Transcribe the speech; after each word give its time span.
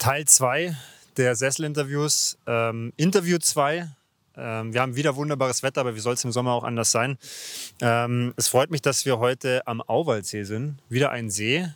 Teil 0.00 0.24
2 0.24 0.74
der 1.18 1.36
Sesselinterviews. 1.36 2.38
Ähm, 2.46 2.94
Interview 2.96 3.36
2. 3.36 3.86
Ähm, 4.34 4.72
wir 4.72 4.80
haben 4.80 4.96
wieder 4.96 5.14
wunderbares 5.14 5.62
Wetter, 5.62 5.82
aber 5.82 5.94
wie 5.94 6.00
soll 6.00 6.14
es 6.14 6.24
im 6.24 6.32
Sommer 6.32 6.52
auch 6.52 6.64
anders 6.64 6.90
sein? 6.90 7.18
Ähm, 7.82 8.32
es 8.38 8.48
freut 8.48 8.70
mich, 8.70 8.80
dass 8.80 9.04
wir 9.04 9.18
heute 9.18 9.66
am 9.66 9.82
Auwaldsee 9.82 10.44
sind. 10.44 10.78
Wieder 10.88 11.10
ein 11.10 11.28
See. 11.28 11.68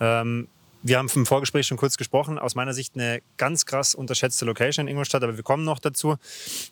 Ähm, 0.00 0.48
wir 0.82 0.96
haben 0.96 1.10
im 1.14 1.26
Vorgespräch 1.26 1.66
schon 1.66 1.76
kurz 1.76 1.98
gesprochen. 1.98 2.38
Aus 2.38 2.54
meiner 2.54 2.72
Sicht 2.72 2.94
eine 2.94 3.20
ganz 3.36 3.66
krass 3.66 3.94
unterschätzte 3.94 4.46
Location 4.46 4.86
in 4.86 4.92
Ingolstadt, 4.92 5.22
aber 5.22 5.36
wir 5.36 5.44
kommen 5.44 5.64
noch 5.64 5.78
dazu. 5.78 6.16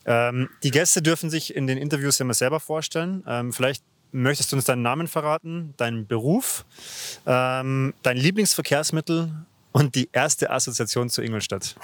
Ähm, 0.06 0.48
die 0.62 0.70
Gäste 0.70 1.02
dürfen 1.02 1.28
sich 1.28 1.54
in 1.54 1.66
den 1.66 1.76
Interviews 1.76 2.18
immer 2.18 2.32
selber 2.32 2.60
vorstellen. 2.60 3.22
Ähm, 3.28 3.52
vielleicht 3.52 3.84
möchtest 4.10 4.52
du 4.52 4.56
uns 4.56 4.64
deinen 4.64 4.80
Namen 4.80 5.06
verraten, 5.06 5.74
deinen 5.76 6.06
Beruf, 6.06 6.64
ähm, 7.26 7.92
dein 8.02 8.16
Lieblingsverkehrsmittel 8.16 9.30
und 9.74 9.96
die 9.96 10.08
erste 10.12 10.50
Assoziation 10.50 11.10
zu 11.10 11.20
Ingolstadt. 11.20 11.74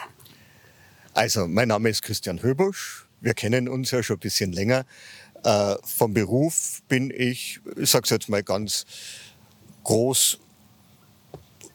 Also, 1.12 1.48
mein 1.48 1.68
Name 1.68 1.88
ist 1.90 2.02
Christian 2.02 2.40
Höbusch. 2.40 3.06
Wir 3.20 3.34
kennen 3.34 3.68
uns 3.68 3.90
ja 3.90 4.02
schon 4.02 4.16
ein 4.16 4.20
bisschen 4.20 4.52
länger. 4.52 4.86
Äh, 5.42 5.74
vom 5.84 6.14
Beruf 6.14 6.82
bin 6.88 7.10
ich, 7.10 7.60
ich 7.76 7.90
sage 7.90 8.04
es 8.04 8.10
jetzt 8.10 8.28
mal 8.28 8.44
ganz 8.44 8.86
groß, 9.82 10.38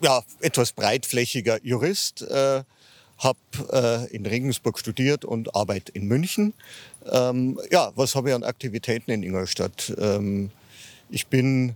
ja, 0.02 0.24
etwas 0.40 0.72
breitflächiger 0.72 1.60
Jurist. 1.64 2.22
Äh, 2.22 2.64
habe 3.18 3.40
äh, 3.72 4.16
in 4.16 4.26
Regensburg 4.26 4.80
studiert 4.80 5.26
und 5.26 5.54
arbeite 5.54 5.92
in 5.92 6.06
München. 6.08 6.54
Ähm, 7.12 7.60
ja, 7.72 7.92
was 7.96 8.16
habe 8.16 8.30
ich 8.30 8.36
an 8.36 8.44
Aktivitäten 8.44 9.12
in 9.12 9.24
Ingolstadt? 9.24 9.94
Ähm, 9.98 10.50
ich 11.10 11.28
bin 11.28 11.76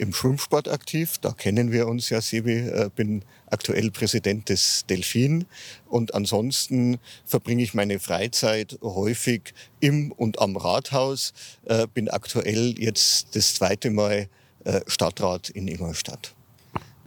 im 0.00 0.14
Schwimmsport 0.14 0.68
aktiv. 0.68 1.18
Da 1.20 1.32
kennen 1.32 1.72
wir 1.72 1.86
uns 1.86 2.08
ja, 2.08 2.20
Sebi. 2.20 2.58
Äh, 2.58 2.90
bin 2.94 3.22
aktuell 3.46 3.90
Präsident 3.90 4.48
des 4.48 4.86
Delfin. 4.86 5.46
Und 5.86 6.14
ansonsten 6.14 6.98
verbringe 7.26 7.62
ich 7.62 7.74
meine 7.74 7.98
Freizeit 7.98 8.78
häufig 8.82 9.54
im 9.78 10.10
und 10.12 10.40
am 10.40 10.56
Rathaus. 10.56 11.32
Äh, 11.66 11.86
bin 11.92 12.08
aktuell 12.08 12.74
jetzt 12.78 13.36
das 13.36 13.54
zweite 13.54 13.90
Mal 13.90 14.28
äh, 14.64 14.80
Stadtrat 14.86 15.50
in 15.50 15.68
Ingolstadt. 15.68 16.34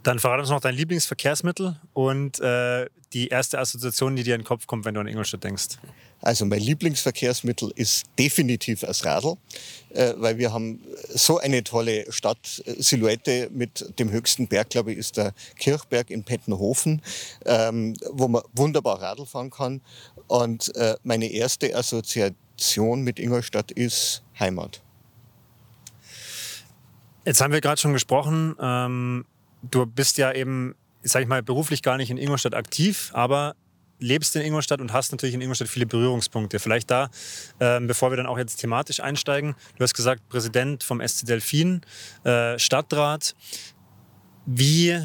Dann 0.04 0.18
verrate 0.18 0.42
uns 0.42 0.50
noch 0.50 0.60
dein 0.60 0.74
Lieblingsverkehrsmittel 0.74 1.80
und 1.94 2.38
äh, 2.40 2.86
die 3.12 3.28
erste 3.28 3.58
Assoziation, 3.58 4.16
die 4.16 4.22
dir 4.22 4.34
in 4.34 4.42
den 4.42 4.46
Kopf 4.46 4.66
kommt, 4.66 4.84
wenn 4.84 4.94
du 4.94 5.00
an 5.00 5.06
Ingolstadt 5.06 5.42
denkst. 5.42 5.78
Also 6.24 6.46
mein 6.46 6.60
Lieblingsverkehrsmittel 6.60 7.70
ist 7.76 8.06
definitiv 8.18 8.80
das 8.80 9.04
Radl, 9.04 9.36
äh, 9.90 10.14
weil 10.16 10.38
wir 10.38 10.54
haben 10.54 10.80
so 11.10 11.38
eine 11.38 11.62
tolle 11.62 12.10
Stadtsilhouette 12.10 13.50
mit 13.52 13.98
dem 13.98 14.10
höchsten 14.10 14.48
Berg, 14.48 14.70
glaube 14.70 14.92
ich, 14.92 14.98
ist 14.98 15.18
der 15.18 15.34
Kirchberg 15.58 16.08
in 16.08 16.24
Pettenhofen, 16.24 17.02
ähm, 17.44 17.94
wo 18.10 18.28
man 18.28 18.40
wunderbar 18.54 19.02
Radl 19.02 19.26
fahren 19.26 19.50
kann. 19.50 19.82
Und 20.26 20.74
äh, 20.76 20.96
meine 21.02 21.30
erste 21.30 21.76
Assoziation 21.76 23.02
mit 23.02 23.18
Ingolstadt 23.18 23.70
ist 23.70 24.22
Heimat. 24.40 24.80
Jetzt 27.26 27.42
haben 27.42 27.52
wir 27.52 27.60
gerade 27.60 27.78
schon 27.78 27.92
gesprochen, 27.92 28.56
ähm, 28.58 29.26
du 29.60 29.84
bist 29.84 30.16
ja 30.16 30.32
eben, 30.32 30.74
sag 31.02 31.20
ich 31.20 31.28
mal, 31.28 31.42
beruflich 31.42 31.82
gar 31.82 31.98
nicht 31.98 32.08
in 32.10 32.16
Ingolstadt 32.16 32.54
aktiv, 32.54 33.10
aber 33.12 33.56
lebst 33.98 34.34
in 34.36 34.42
Ingolstadt 34.42 34.80
und 34.80 34.92
hast 34.92 35.12
natürlich 35.12 35.34
in 35.34 35.40
Ingolstadt 35.40 35.68
viele 35.68 35.86
Berührungspunkte. 35.86 36.58
Vielleicht 36.58 36.90
da, 36.90 37.10
ähm, 37.60 37.86
bevor 37.86 38.10
wir 38.10 38.16
dann 38.16 38.26
auch 38.26 38.38
jetzt 38.38 38.56
thematisch 38.56 39.00
einsteigen. 39.00 39.54
Du 39.76 39.82
hast 39.82 39.94
gesagt, 39.94 40.28
Präsident 40.28 40.82
vom 40.82 41.00
SC 41.00 41.26
Delfin, 41.26 41.82
äh, 42.24 42.58
Stadtrat. 42.58 43.34
Wie, 44.46 45.00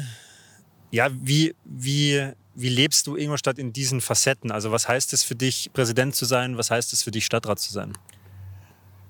ja, 0.90 1.08
wie, 1.12 1.54
wie, 1.64 2.32
wie 2.54 2.68
lebst 2.68 3.06
du 3.06 3.16
Ingolstadt 3.16 3.58
in 3.58 3.72
diesen 3.72 4.00
Facetten? 4.00 4.50
Also 4.50 4.70
was 4.72 4.88
heißt 4.88 5.12
es 5.12 5.22
für 5.22 5.34
dich, 5.34 5.70
Präsident 5.72 6.14
zu 6.14 6.24
sein? 6.24 6.58
Was 6.58 6.70
heißt 6.70 6.92
es 6.92 7.02
für 7.02 7.10
dich, 7.10 7.24
Stadtrat 7.24 7.58
zu 7.58 7.72
sein? 7.72 7.92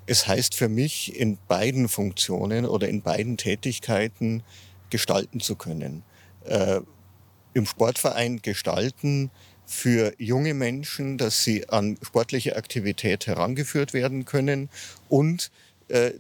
Es 0.07 0.27
heißt 0.27 0.55
für 0.55 0.69
mich, 0.69 1.17
in 1.17 1.39
beiden 1.49 1.89
Funktionen 1.89 2.67
oder 2.67 2.89
in 2.89 3.03
beiden 3.03 3.37
Tätigkeiten 3.37 4.43
gestalten 4.91 5.41
zu 5.41 5.57
können. 5.57 6.03
Äh, 6.45 6.81
Im 7.55 7.67
Sportverein 7.67 8.43
gestalten, 8.43 9.31
für 9.71 10.13
junge 10.19 10.53
Menschen, 10.53 11.17
dass 11.17 11.45
sie 11.45 11.69
an 11.69 11.97
sportliche 12.03 12.57
Aktivität 12.57 13.29
herangeführt 13.29 13.93
werden 13.93 14.25
können 14.25 14.69
und 15.09 15.53
äh, 15.87 16.11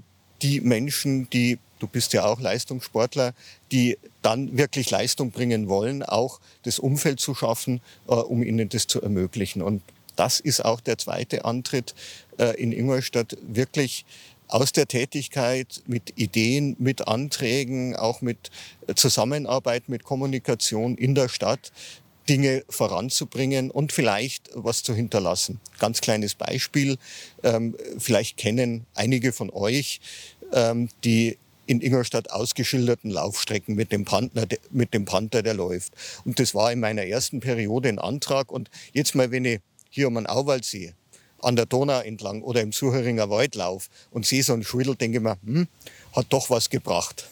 die 0.41 0.61
Menschen, 0.61 1.29
die, 1.31 1.59
du 1.81 1.89
bist 1.89 2.13
ja 2.13 2.25
auch 2.25 2.41
Leistungssportler, 2.41 3.35
die 3.73 3.99
dann 4.23 4.57
wirklich 4.57 4.91
Leistung 4.91 5.33
bringen 5.33 5.69
wollen, 5.69 6.05
auch 6.05 6.41
das 6.63 6.79
Umfeld 6.79 7.19
zu 7.19 7.35
schaffen, 7.35 7.81
äh, 8.07 8.13
um 8.13 8.45
ihnen 8.45 8.69
das 8.69 8.87
zu 8.87 9.03
ermöglichen. 9.03 9.63
Und 9.63 9.83
das 10.15 10.39
ist 10.39 10.65
auch 10.65 10.81
der 10.81 10.97
zweite 10.97 11.45
Antritt 11.45 11.97
äh, 12.39 12.55
in 12.57 12.71
Ingolstadt, 12.71 13.37
wirklich 13.43 14.05
aus 14.47 14.73
der 14.73 14.87
Tätigkeit 14.87 15.83
mit 15.87 16.19
Ideen, 16.19 16.77
mit 16.79 17.07
Anträgen, 17.07 17.97
auch 17.97 18.21
mit 18.21 18.51
Zusammenarbeit, 18.95 19.89
mit 19.89 20.05
Kommunikation 20.05 20.97
in 20.97 21.15
der 21.15 21.29
Stadt 21.29 21.73
Dinge 22.29 22.65
voranzubringen 22.69 23.71
und 23.71 23.93
vielleicht 23.93 24.51
was 24.55 24.83
zu 24.83 24.95
hinterlassen. 24.95 25.61
Ganz 25.79 26.01
kleines 26.01 26.35
Beispiel. 26.35 26.97
Ähm, 27.43 27.77
vielleicht 27.99 28.37
kennen 28.37 28.87
einige 28.95 29.33
von 29.33 29.51
euch 29.51 30.01
ähm, 30.53 30.89
die 31.05 31.39
in 31.67 31.81
Ingolstadt 31.81 32.31
ausgeschilderten 32.33 33.11
Laufstrecken 33.11 33.77
mit 33.77 33.93
dem, 33.93 34.05
Panther, 34.05 34.47
mit 34.71 34.93
dem 34.93 35.05
Panther, 35.05 35.43
der 35.43 35.55
läuft. 35.55 35.93
Und 36.25 36.41
das 36.41 36.55
war 36.55 36.73
in 36.73 36.81
meiner 36.81 37.05
ersten 37.05 37.39
Periode 37.39 37.89
ein 37.89 38.01
Antrag. 38.01 38.51
Und 38.51 38.71
jetzt 38.93 39.15
mal, 39.15 39.31
wenn 39.31 39.45
ich 39.45 39.61
hier 39.89 40.09
um 40.09 40.17
einen 40.17 40.27
Auwald 40.27 40.65
sehe, 40.65 40.95
an 41.43 41.57
der 41.57 41.67
Donau 41.67 42.01
entlang 42.01 42.43
oder 42.43 42.61
im 42.61 42.73
Sucheringer 42.73 43.31
Wald 43.31 43.55
laufe 43.55 43.89
und 44.11 44.27
sehe 44.27 44.43
so 44.43 44.53
einen 44.53 44.65
Schwindel, 44.65 44.97
denke 44.97 45.19
ich 45.19 45.23
mir, 45.23 45.39
hm, 45.45 45.69
hat 46.13 46.27
doch 46.31 46.51
was 46.51 46.71
gebracht. 46.71 47.29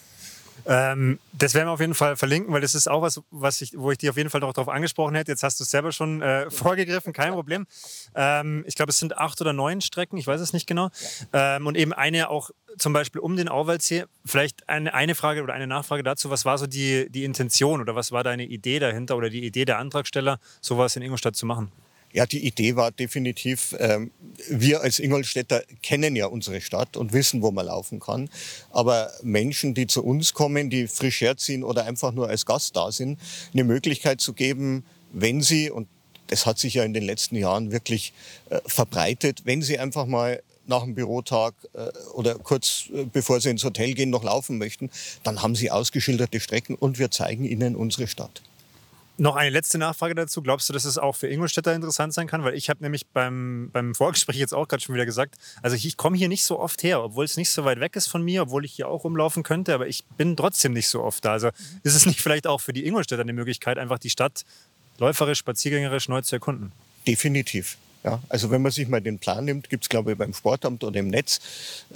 Ähm, 0.66 1.18
das 1.32 1.54
werden 1.54 1.68
wir 1.68 1.72
auf 1.72 1.80
jeden 1.80 1.94
Fall 1.94 2.16
verlinken, 2.16 2.52
weil 2.52 2.60
das 2.60 2.74
ist 2.74 2.88
auch 2.88 3.02
was, 3.02 3.20
was 3.30 3.60
ich, 3.60 3.78
wo 3.78 3.90
ich 3.90 3.98
dich 3.98 4.10
auf 4.10 4.16
jeden 4.16 4.30
Fall 4.30 4.40
noch 4.40 4.52
darauf 4.52 4.68
angesprochen 4.68 5.14
hätte. 5.14 5.32
Jetzt 5.32 5.42
hast 5.42 5.60
du 5.60 5.64
es 5.64 5.70
selber 5.70 5.92
schon 5.92 6.22
äh, 6.22 6.50
vorgegriffen, 6.50 7.12
kein 7.12 7.32
Problem. 7.32 7.66
Ähm, 8.14 8.64
ich 8.66 8.74
glaube, 8.74 8.90
es 8.90 8.98
sind 8.98 9.16
acht 9.16 9.40
oder 9.40 9.52
neun 9.52 9.80
Strecken, 9.80 10.18
ich 10.18 10.26
weiß 10.26 10.40
es 10.40 10.52
nicht 10.52 10.66
genau. 10.66 10.90
Ähm, 11.32 11.66
und 11.66 11.76
eben 11.76 11.92
eine 11.92 12.30
auch 12.30 12.50
zum 12.76 12.92
Beispiel 12.92 13.20
um 13.20 13.36
den 13.36 13.48
Auwaldsee. 13.48 14.04
Vielleicht 14.24 14.68
eine, 14.68 14.94
eine 14.94 15.14
Frage 15.14 15.42
oder 15.42 15.54
eine 15.54 15.66
Nachfrage 15.66 16.02
dazu. 16.02 16.30
Was 16.30 16.44
war 16.44 16.58
so 16.58 16.66
die, 16.66 17.10
die 17.10 17.24
Intention 17.24 17.80
oder 17.80 17.94
was 17.94 18.12
war 18.12 18.24
deine 18.24 18.44
Idee 18.44 18.78
dahinter 18.78 19.16
oder 19.16 19.30
die 19.30 19.44
Idee 19.44 19.64
der 19.64 19.78
Antragsteller, 19.78 20.38
sowas 20.60 20.96
in 20.96 21.02
Ingolstadt 21.02 21.36
zu 21.36 21.46
machen? 21.46 21.72
Ja, 22.12 22.24
die 22.24 22.46
Idee 22.46 22.74
war 22.74 22.90
definitiv, 22.90 23.76
ähm, 23.78 24.10
wir 24.48 24.80
als 24.80 24.98
Ingolstädter 24.98 25.62
kennen 25.82 26.16
ja 26.16 26.26
unsere 26.26 26.60
Stadt 26.60 26.96
und 26.96 27.12
wissen, 27.12 27.42
wo 27.42 27.50
man 27.50 27.66
laufen 27.66 28.00
kann. 28.00 28.30
Aber 28.70 29.10
Menschen, 29.22 29.74
die 29.74 29.86
zu 29.86 30.02
uns 30.02 30.32
kommen, 30.32 30.70
die 30.70 30.88
frisch 30.88 31.20
herziehen 31.20 31.62
oder 31.64 31.84
einfach 31.84 32.12
nur 32.12 32.28
als 32.28 32.46
Gast 32.46 32.76
da 32.76 32.92
sind, 32.92 33.18
eine 33.52 33.64
Möglichkeit 33.64 34.20
zu 34.20 34.32
geben, 34.32 34.84
wenn 35.12 35.42
sie, 35.42 35.70
und 35.70 35.86
das 36.28 36.46
hat 36.46 36.58
sich 36.58 36.74
ja 36.74 36.84
in 36.84 36.94
den 36.94 37.04
letzten 37.04 37.36
Jahren 37.36 37.72
wirklich 37.72 38.12
äh, 38.48 38.60
verbreitet, 38.66 39.42
wenn 39.44 39.60
sie 39.60 39.78
einfach 39.78 40.06
mal 40.06 40.42
nach 40.66 40.84
dem 40.84 40.94
Bürotag 40.94 41.54
äh, 41.72 41.88
oder 42.14 42.36
kurz 42.36 42.84
äh, 42.94 43.04
bevor 43.04 43.40
sie 43.40 43.50
ins 43.50 43.64
Hotel 43.64 43.94
gehen 43.94 44.10
noch 44.10 44.22
laufen 44.22 44.58
möchten, 44.58 44.90
dann 45.24 45.42
haben 45.42 45.54
sie 45.54 45.70
ausgeschilderte 45.70 46.40
Strecken 46.40 46.74
und 46.74 46.98
wir 46.98 47.10
zeigen 47.10 47.44
ihnen 47.44 47.74
unsere 47.74 48.06
Stadt. 48.06 48.42
Noch 49.20 49.34
eine 49.34 49.50
letzte 49.50 49.78
Nachfrage 49.78 50.14
dazu. 50.14 50.42
Glaubst 50.42 50.68
du, 50.68 50.72
dass 50.72 50.84
es 50.84 50.96
auch 50.96 51.16
für 51.16 51.26
Ingolstädter 51.26 51.74
interessant 51.74 52.14
sein 52.14 52.28
kann? 52.28 52.44
Weil 52.44 52.54
ich 52.54 52.70
habe 52.70 52.84
nämlich 52.84 53.04
beim, 53.08 53.68
beim 53.72 53.96
Vorgespräch 53.96 54.36
jetzt 54.36 54.54
auch 54.54 54.68
gerade 54.68 54.80
schon 54.80 54.94
wieder 54.94 55.06
gesagt, 55.06 55.34
also 55.60 55.74
ich, 55.74 55.84
ich 55.84 55.96
komme 55.96 56.16
hier 56.16 56.28
nicht 56.28 56.44
so 56.44 56.60
oft 56.60 56.84
her, 56.84 57.02
obwohl 57.02 57.24
es 57.24 57.36
nicht 57.36 57.50
so 57.50 57.64
weit 57.64 57.80
weg 57.80 57.96
ist 57.96 58.06
von 58.06 58.22
mir, 58.22 58.42
obwohl 58.42 58.64
ich 58.64 58.74
hier 58.74 58.86
auch 58.86 59.02
rumlaufen 59.02 59.42
könnte, 59.42 59.74
aber 59.74 59.88
ich 59.88 60.04
bin 60.16 60.36
trotzdem 60.36 60.72
nicht 60.72 60.86
so 60.86 61.02
oft 61.02 61.24
da. 61.24 61.32
Also 61.32 61.48
ist 61.82 61.96
es 61.96 62.06
nicht 62.06 62.20
vielleicht 62.20 62.46
auch 62.46 62.60
für 62.60 62.72
die 62.72 62.86
Ingolstädter 62.86 63.22
eine 63.22 63.32
Möglichkeit, 63.32 63.76
einfach 63.76 63.98
die 63.98 64.10
Stadt 64.10 64.44
läuferisch, 64.98 65.38
spaziergängerisch 65.38 66.08
neu 66.08 66.22
zu 66.22 66.36
erkunden? 66.36 66.70
Definitiv. 67.04 67.76
Ja, 68.04 68.22
also 68.28 68.52
wenn 68.52 68.62
man 68.62 68.70
sich 68.70 68.86
mal 68.86 69.00
den 69.00 69.18
Plan 69.18 69.44
nimmt, 69.44 69.68
gibt 69.68 69.82
es 69.82 69.88
glaube 69.88 70.12
ich 70.12 70.18
beim 70.18 70.32
Sportamt 70.32 70.84
oder 70.84 71.00
im 71.00 71.08
Netz, 71.08 71.40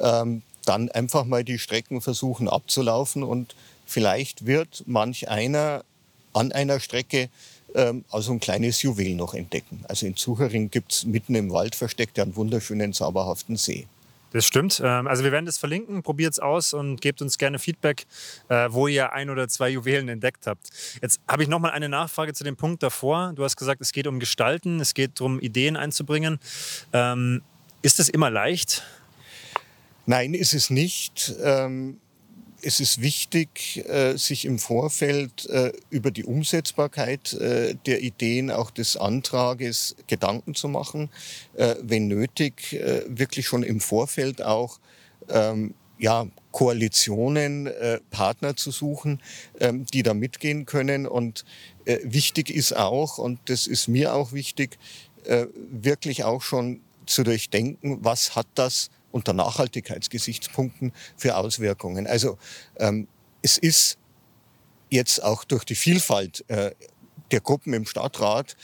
ähm, 0.00 0.42
dann 0.64 0.90
einfach 0.90 1.24
mal 1.24 1.44
die 1.44 1.60
Strecken 1.60 2.00
versuchen 2.00 2.48
abzulaufen 2.48 3.22
und 3.22 3.54
vielleicht 3.86 4.44
wird 4.44 4.82
manch 4.86 5.28
einer 5.28 5.84
an 6.32 6.52
einer 6.52 6.80
Strecke 6.80 7.28
ähm, 7.74 8.04
also 8.10 8.32
ein 8.32 8.40
kleines 8.40 8.82
Juwel 8.82 9.14
noch 9.14 9.34
entdecken. 9.34 9.84
Also 9.88 10.06
in 10.06 10.16
Zuchering 10.16 10.70
gibt 10.70 10.92
es 10.92 11.04
mitten 11.04 11.34
im 11.34 11.50
Wald 11.50 11.74
versteckt 11.74 12.18
einen 12.18 12.36
wunderschönen, 12.36 12.92
zauberhaften 12.92 13.56
See. 13.56 13.86
Das 14.32 14.46
stimmt. 14.46 14.80
Ähm, 14.82 15.06
also 15.06 15.24
wir 15.24 15.32
werden 15.32 15.46
das 15.46 15.58
verlinken, 15.58 16.02
probiert 16.02 16.32
es 16.32 16.40
aus 16.40 16.72
und 16.72 17.00
gebt 17.00 17.20
uns 17.20 17.38
gerne 17.38 17.58
Feedback, 17.58 18.06
äh, 18.48 18.68
wo 18.70 18.88
ihr 18.88 19.12
ein 19.12 19.30
oder 19.30 19.48
zwei 19.48 19.68
Juwelen 19.68 20.08
entdeckt 20.08 20.46
habt. 20.46 20.70
Jetzt 21.02 21.20
habe 21.28 21.42
ich 21.42 21.48
noch 21.48 21.58
mal 21.58 21.70
eine 21.70 21.88
Nachfrage 21.88 22.32
zu 22.32 22.44
dem 22.44 22.56
Punkt 22.56 22.82
davor. 22.82 23.32
Du 23.34 23.44
hast 23.44 23.56
gesagt, 23.56 23.80
es 23.80 23.92
geht 23.92 24.06
um 24.06 24.20
Gestalten, 24.20 24.80
es 24.80 24.94
geht 24.94 25.20
darum, 25.20 25.38
Ideen 25.38 25.76
einzubringen. 25.76 26.38
Ähm, 26.92 27.42
ist 27.82 28.00
es 28.00 28.08
immer 28.08 28.30
leicht? 28.30 28.82
Nein, 30.06 30.34
ist 30.34 30.52
es 30.52 30.70
nicht. 30.70 31.34
Es 32.64 32.78
ist 32.78 33.02
wichtig, 33.02 33.84
äh, 33.88 34.16
sich 34.16 34.44
im 34.44 34.60
Vorfeld 34.60 35.46
äh, 35.46 35.72
über 35.90 36.12
die 36.12 36.24
Umsetzbarkeit 36.24 37.32
äh, 37.32 37.74
der 37.86 38.02
Ideen, 38.02 38.52
auch 38.52 38.70
des 38.70 38.96
Antrages 38.96 39.96
Gedanken 40.06 40.54
zu 40.54 40.68
machen. 40.68 41.10
Wenn 41.54 42.06
nötig, 42.06 42.80
wirklich 43.08 43.46
schon 43.46 43.62
im 43.62 43.80
Vorfeld 43.80 44.42
auch 44.42 44.78
ähm, 45.28 45.74
ja, 45.98 46.26
Koalitionen, 46.50 47.68
Partner 48.10 48.56
zu 48.56 48.70
suchen, 48.70 49.20
ähm, 49.60 49.86
die 49.92 50.02
da 50.02 50.14
mitgehen 50.14 50.64
können. 50.64 51.06
Und 51.06 51.44
wichtig 51.84 52.50
ist 52.50 52.76
auch, 52.76 53.18
und 53.18 53.40
das 53.46 53.66
ist 53.66 53.88
mir 53.88 54.14
auch 54.14 54.32
wichtig, 54.32 54.78
wirklich 55.54 56.24
auch 56.24 56.42
schon 56.42 56.80
zu 57.06 57.24
durchdenken, 57.24 57.98
was 58.02 58.36
hat 58.36 58.46
das 58.54 58.90
unter 59.12 59.32
Nachhaltigkeitsgesichtspunkten 59.32 60.92
für 61.16 61.36
Auswirkungen. 61.36 62.06
Also 62.06 62.38
ähm, 62.76 63.06
es 63.42 63.58
ist 63.58 63.98
jetzt 64.90 65.22
auch 65.22 65.44
durch 65.44 65.64
die 65.64 65.74
Vielfalt 65.74 66.44
äh, 66.48 66.72
der 67.30 67.40
Gruppen 67.40 67.72
im 67.72 67.86
Stadtrat 67.86 68.56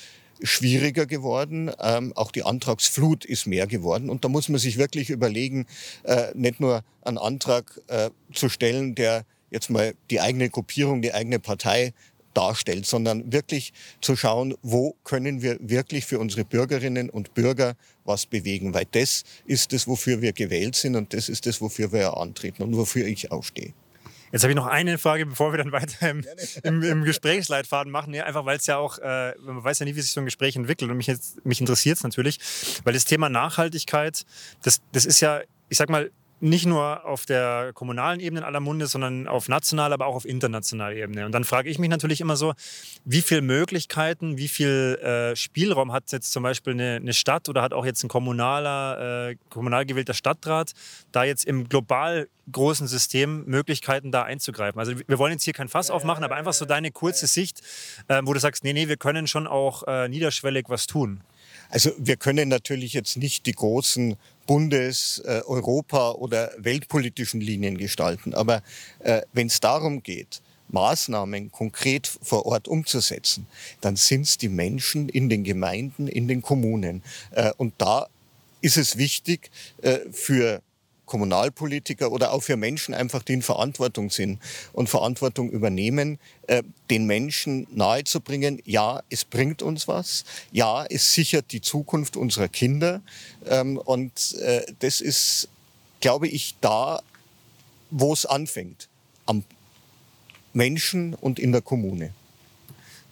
schwieriger 0.43 1.07
geworden. 1.07 1.71
Ähm, 1.81 2.13
auch 2.15 2.31
die 2.31 2.45
Antragsflut 2.45 3.25
ist 3.25 3.47
mehr 3.47 3.67
geworden. 3.67 4.11
Und 4.11 4.25
da 4.25 4.29
muss 4.29 4.49
man 4.49 4.59
sich 4.59 4.79
wirklich 4.79 5.11
überlegen, 5.11 5.67
äh, 6.05 6.29
nicht 6.35 6.61
nur 6.61 6.85
einen 7.03 7.19
Antrag 7.19 7.81
äh, 7.89 8.11
zu 8.33 8.49
stellen, 8.49 8.95
der 8.95 9.25
jetzt 9.51 9.71
mal 9.71 9.95
die 10.11 10.21
eigene 10.21 10.51
Gruppierung, 10.51 11.03
die 11.03 11.15
eigene 11.15 11.39
Partei 11.39 11.93
darstellt, 12.35 12.87
sondern 12.87 13.33
wirklich 13.33 13.73
zu 14.01 14.15
schauen, 14.15 14.55
wo 14.63 14.95
können 15.03 15.43
wir 15.43 15.57
wirklich 15.61 16.05
für 16.05 16.19
unsere 16.19 16.45
Bürgerinnen 16.45 17.11
und 17.11 17.35
Bürger 17.35 17.75
was 18.09 18.27
bewegen, 18.27 18.75
weil 18.75 18.87
das 18.91 19.23
ist 19.47 19.73
das, 19.73 19.87
wofür 19.87 20.21
wir 20.21 20.33
gewählt 20.33 20.75
sind 20.75 20.97
und 20.97 21.15
das 21.15 21.29
ist 21.29 21.47
das, 21.47 21.61
wofür 21.61 21.93
wir 21.93 22.17
antreten 22.17 22.65
und 22.65 22.77
wofür 22.77 23.07
ich 23.07 23.31
auch 23.31 23.45
stehe. 23.45 23.73
Jetzt 24.33 24.43
habe 24.43 24.53
ich 24.53 24.57
noch 24.57 24.67
eine 24.67 24.99
Frage, 24.99 25.27
bevor 25.27 25.53
wir 25.53 25.59
dann 25.59 25.73
weiter 25.73 26.11
im, 26.11 26.25
im, 26.63 26.83
im 26.83 27.05
Gesprächsleitfaden 27.05 27.91
machen. 27.91 28.11
Nee, 28.11 28.21
einfach 28.21 28.45
weil 28.45 28.59
es 28.59 28.67
ja 28.67 28.77
auch, 28.77 28.99
äh, 28.99 29.35
man 29.41 29.65
weiß 29.65 29.79
ja 29.79 29.87
nie, 29.87 29.97
wie 29.97 30.03
sich 30.03 30.11
so 30.11 30.21
ein 30.21 30.27
Gespräch 30.27 30.57
entwickelt. 30.57 30.91
Und 30.91 30.97
mich, 30.97 31.11
mich 31.45 31.61
interessiert 31.61 31.97
es 31.97 32.03
natürlich, 32.03 32.39
weil 32.85 32.93
das 32.93 33.05
Thema 33.05 33.29
Nachhaltigkeit, 33.29 34.25
das, 34.63 34.81
das 34.93 35.07
ist 35.07 35.21
ja, 35.21 35.41
ich 35.69 35.79
sag 35.79 35.89
mal, 35.89 36.11
nicht 36.41 36.67
nur 36.67 37.05
auf 37.05 37.27
der 37.27 37.73
kommunalen 37.75 38.21
Ebene 38.21 38.41
in 38.41 38.45
aller 38.45 38.61
Munde, 38.61 38.87
sondern 38.87 39.27
auf 39.27 39.49
nationaler, 39.49 39.95
aber 39.95 40.07
auch 40.07 40.15
auf 40.15 40.25
internationaler 40.25 40.95
Ebene. 40.95 41.27
Und 41.27 41.33
dann 41.33 41.45
frage 41.45 41.69
ich 41.69 41.79
mich 41.79 41.91
natürlich 41.91 42.21
immer 42.21 42.37
so, 42.37 42.55
wie 43.05 43.23
viele 43.23 43.43
Möglichkeiten, 43.43 44.39
wie 44.39 44.49
viel 44.49 44.99
äh, 45.03 45.37
Spielraum 45.37 45.93
hat 45.93 46.13
jetzt 46.13 46.33
zum 46.33 46.43
Beispiel 46.43 46.75
eine, 46.75 46.97
eine, 46.97 47.13
Stadt 47.13 47.49
oder 47.49 47.63
hat 47.63 47.73
auch 47.73 47.85
jetzt 47.85 48.05
ein 48.05 48.09
kommunaler, 48.09 49.31
äh, 49.31 49.37
kommunal 49.51 49.85
gewählter 49.85 50.15
Stadtrat, 50.15 50.73
da 51.13 51.25
jetzt 51.25 51.45
im 51.45 51.69
global 51.69 52.29
großen 52.53 52.87
System 52.87 53.45
Möglichkeiten 53.47 54.13
da 54.13 54.23
einzugreifen. 54.23 54.79
Also 54.79 54.93
wir 55.07 55.19
wollen 55.19 55.33
jetzt 55.33 55.45
hier 55.45 55.53
kein 55.53 55.69
Fass 55.69 55.91
aufmachen, 55.91 56.25
aber 56.25 56.37
einfach 56.37 56.53
so 56.53 56.65
deine 56.65 56.91
kurze 56.91 57.27
Sicht, 57.27 57.63
äh, 58.09 58.23
wo 58.25 58.33
du 58.33 58.41
sagst, 58.41 58.65
nee, 58.65 58.73
nee, 58.73 58.89
wir 58.89 58.97
können 58.97 59.27
schon 59.27 59.47
auch 59.47 59.83
äh, 59.87 60.09
niederschwellig 60.09 60.67
was 60.69 60.87
tun. 60.87 61.21
Also 61.71 61.91
wir 61.99 62.17
können 62.17 62.49
natürlich 62.49 62.93
jetzt 62.93 63.17
nicht 63.17 63.47
die 63.47 63.53
großen 63.53 64.17
Bundes-, 64.49 65.23
äh, 65.25 65.43
Europa- 65.47 66.13
oder 66.13 66.51
weltpolitischen 66.57 67.41
Linien 67.41 67.79
gestalten. 67.79 68.35
Aber 68.35 68.63
äh, 68.99 69.21
wenn 69.33 69.47
es 69.47 69.61
darum 69.61 70.03
geht, 70.03 70.43
Maßnahmen 70.71 71.53
konkret 71.53 72.07
vor 72.07 72.47
Ort 72.47 72.67
umzusetzen, 72.67 73.47
dann 73.81 73.97
sind 73.97 74.23
es 74.23 74.39
die 74.39 74.49
Menschen 74.49 75.09
in 75.09 75.29
den 75.29 75.45
Gemeinden, 75.45 76.09
in 76.09 76.27
den 76.27 76.43
Kommunen. 76.43 77.03
Äh, 77.31 77.53
und 77.57 77.75
da 77.79 78.09
ist 78.61 78.77
es 78.77 78.99
wichtig, 78.99 79.51
äh, 79.83 79.99
für 80.11 80.63
Kommunalpolitiker 81.09 82.13
oder 82.13 82.33
auch 82.33 82.43
für 82.43 82.57
Menschen 82.57 82.95
einfach, 82.95 83.25
die 83.25 83.33
in 83.33 83.43
Verantwortung 83.43 84.11
sind 84.11 84.39
und 84.73 84.89
Verantwortung 84.89 85.51
übernehmen, 85.51 86.19
äh, 86.47 86.63
den 86.91 87.07
Menschen 87.07 87.67
nahezubringen, 87.73 88.63
ja, 88.65 89.03
es 89.11 89.25
bringt 89.25 89.63
uns 89.63 89.89
was, 89.89 90.25
ja, 90.53 90.85
es 90.85 91.13
sichert 91.13 91.51
die 91.51 91.61
Zukunft 91.61 92.17
unserer 92.17 92.49
Kinder. 92.49 93.01
Ähm, 93.47 93.79
und 93.79 94.35
äh, 94.35 94.63
das 94.79 95.01
ist, 95.01 95.49
glaube 96.01 96.29
ich, 96.29 96.55
da, 96.61 97.01
wo 97.91 98.13
es 98.13 98.25
anfängt, 98.25 98.89
am 99.27 99.43
Menschen 100.53 101.15
und 101.15 101.39
in 101.39 101.53
der 101.53 101.63
Kommune. 101.63 102.13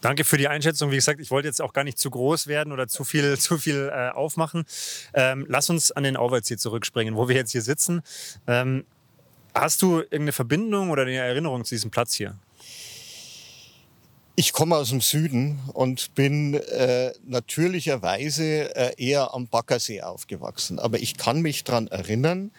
Danke 0.01 0.25
für 0.25 0.37
die 0.37 0.49
Einschätzung. 0.49 0.91
Wie 0.91 0.97
gesagt, 0.97 1.21
ich 1.21 1.31
wollte 1.31 1.49
jetzt 1.49 1.63
auch 1.63 1.73
gar 1.73 1.85
nicht 1.85 1.99
zu 1.99 2.11
groß 2.11 2.47
werden 2.47 2.73
oder 2.73 2.87
zu 2.87 3.05
viel, 3.05 3.39
zu 3.39 3.59
viel 3.59 3.91
äh, 3.93 4.11
aufmachen. 4.11 4.65
Ähm, 5.15 5.47
lass 5.49 5.71
uns 5.71 5.93
an 5.93 6.03
den 6.03 6.17
Auwaldsee 6.17 6.57
zurückspringen, 6.57 7.17
wo 7.17 7.29
wir 7.29 7.37
jetzt 7.37 7.53
hier 7.53 7.63
sitzen. 7.63 8.03
Ähm, 8.47 8.85
hast 9.55 9.83
du 9.83 9.99
irgendeine 10.01 10.33
Verbindung 10.33 10.91
oder 10.91 11.03
eine 11.03 11.15
Erinnerung 11.15 11.65
zu 11.65 11.75
diesem 11.75 11.91
Platz 11.91 12.15
hier? 12.15 12.37
Ich 14.39 14.53
komme 14.53 14.77
aus 14.77 14.91
dem 14.91 15.01
Süden 15.01 15.59
und 15.73 16.15
bin 16.15 16.53
äh, 16.53 17.13
natürlicherweise 17.25 18.77
äh, 18.77 18.93
eher 18.99 19.33
am 19.33 19.49
Baggersee 19.49 20.03
aufgewachsen. 20.03 20.79
Aber 20.79 20.99
ich 20.99 21.17
kann 21.17 21.41
mich 21.41 21.65
daran 21.65 21.87
erinnern, 21.87 22.51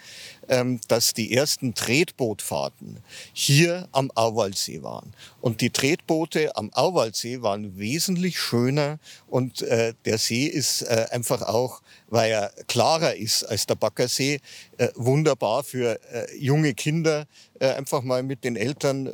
dass 0.88 1.14
die 1.14 1.34
ersten 1.34 1.74
Tretbootfahrten 1.74 3.00
hier 3.34 3.90
am 3.92 4.12
Auwaldsee 4.16 4.82
waren. 4.82 5.14
Und 5.42 5.62
die 5.62 5.70
Tretboote 5.70 6.56
am 6.56 6.72
Auwaldsee 6.74 7.42
waren 7.42 7.78
wesentlich 7.78 8.40
schöner 8.40 9.00
und 9.28 9.62
äh, 9.62 9.94
der 10.06 10.18
See 10.18 10.46
ist 10.46 10.84
äh, 10.84 11.08
einfach 11.12 11.42
auch, 11.42 11.82
weil 12.10 12.32
er 12.32 12.52
klarer 12.68 13.16
ist 13.16 13.44
als 13.44 13.66
der 13.66 13.76
Baggersee, 13.76 14.40
äh, 14.78 14.88
wunderbar 14.96 15.64
für 15.64 16.00
junge 16.38 16.74
Kinder, 16.74 17.26
einfach 17.60 18.04
mal 18.04 18.24
mit 18.24 18.44
den 18.44 18.56
Eltern 18.56 19.08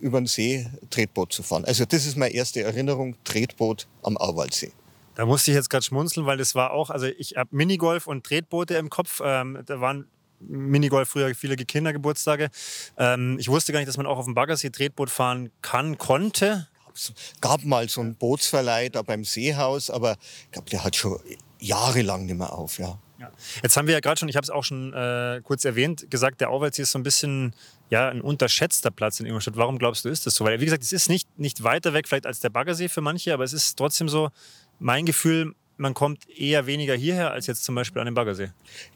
über 0.00 0.20
den 0.20 0.26
See 0.26 0.66
Tretboot 0.90 1.32
zu 1.32 1.42
fahren. 1.42 1.64
Also 1.64 1.84
das 1.84 2.06
ist 2.06 2.16
meine 2.16 2.34
erste 2.34 2.62
Erinnerung, 2.62 3.16
Tretboot 3.24 3.88
am 4.02 4.16
Auwaldsee. 4.16 4.72
Da 5.14 5.24
musste 5.24 5.50
ich 5.50 5.54
jetzt 5.54 5.70
gerade 5.70 5.84
schmunzeln, 5.84 6.26
weil 6.26 6.36
das 6.36 6.54
war 6.54 6.72
auch, 6.72 6.90
also 6.90 7.06
ich 7.06 7.36
habe 7.36 7.48
Minigolf 7.56 8.06
und 8.06 8.24
Tretboote 8.24 8.74
im 8.74 8.90
Kopf. 8.90 9.22
Ähm, 9.24 9.62
da 9.64 9.80
waren 9.80 10.06
Minigolf 10.40 11.08
früher 11.08 11.34
viele 11.34 11.56
Kindergeburtstage. 11.56 12.50
Ähm, 12.98 13.36
ich 13.38 13.48
wusste 13.48 13.72
gar 13.72 13.80
nicht, 13.80 13.88
dass 13.88 13.96
man 13.96 14.06
auch 14.06 14.18
auf 14.18 14.24
dem 14.24 14.34
Baggersee 14.34 14.70
Tretboot 14.70 15.10
fahren 15.10 15.50
kann, 15.62 15.98
konnte. 15.98 16.68
Es 16.94 17.12
gab 17.40 17.64
mal 17.64 17.88
so 17.88 18.00
einen 18.00 18.14
Bootsverleih 18.14 18.88
da 18.88 19.02
beim 19.02 19.24
Seehaus, 19.24 19.90
aber 19.90 20.16
ich 20.44 20.52
glaube, 20.52 20.70
der 20.70 20.82
hat 20.82 20.96
schon 20.96 21.18
jahrelang 21.58 22.26
nicht 22.26 22.38
mehr 22.38 22.52
auf, 22.52 22.78
ja. 22.78 22.98
ja. 23.18 23.30
Jetzt 23.62 23.76
haben 23.76 23.86
wir 23.86 23.94
ja 23.94 24.00
gerade 24.00 24.18
schon, 24.18 24.28
ich 24.28 24.36
habe 24.36 24.44
es 24.44 24.50
auch 24.50 24.64
schon 24.64 24.92
äh, 24.94 25.40
kurz 25.42 25.64
erwähnt, 25.64 26.10
gesagt, 26.10 26.40
der 26.40 26.50
Auwaldsee 26.50 26.82
ist 26.82 26.92
so 26.92 26.98
ein 26.98 27.02
bisschen 27.02 27.54
ja, 27.90 28.08
ein 28.08 28.20
unterschätzter 28.20 28.90
Platz 28.90 29.20
in 29.20 29.26
Ingolstadt. 29.26 29.56
Warum 29.56 29.78
glaubst 29.78 30.04
du, 30.04 30.08
ist 30.08 30.26
das 30.26 30.34
so? 30.34 30.44
Weil, 30.44 30.60
wie 30.60 30.64
gesagt, 30.64 30.82
es 30.82 30.92
ist 30.92 31.08
nicht, 31.08 31.38
nicht 31.38 31.62
weiter 31.62 31.92
weg 31.92 32.08
vielleicht 32.08 32.26
als 32.26 32.40
der 32.40 32.50
Baggersee 32.50 32.88
für 32.88 33.00
manche, 33.00 33.32
aber 33.32 33.44
es 33.44 33.52
ist 33.52 33.76
trotzdem 33.76 34.08
so, 34.08 34.30
mein 34.78 35.06
Gefühl, 35.06 35.54
man 35.76 35.94
kommt 35.94 36.28
eher 36.28 36.66
weniger 36.66 36.94
hierher 36.94 37.32
als 37.32 37.46
jetzt 37.46 37.64
zum 37.64 37.74
Beispiel 37.74 38.00
an 38.00 38.06
den 38.06 38.14
Baggersee. 38.14 38.50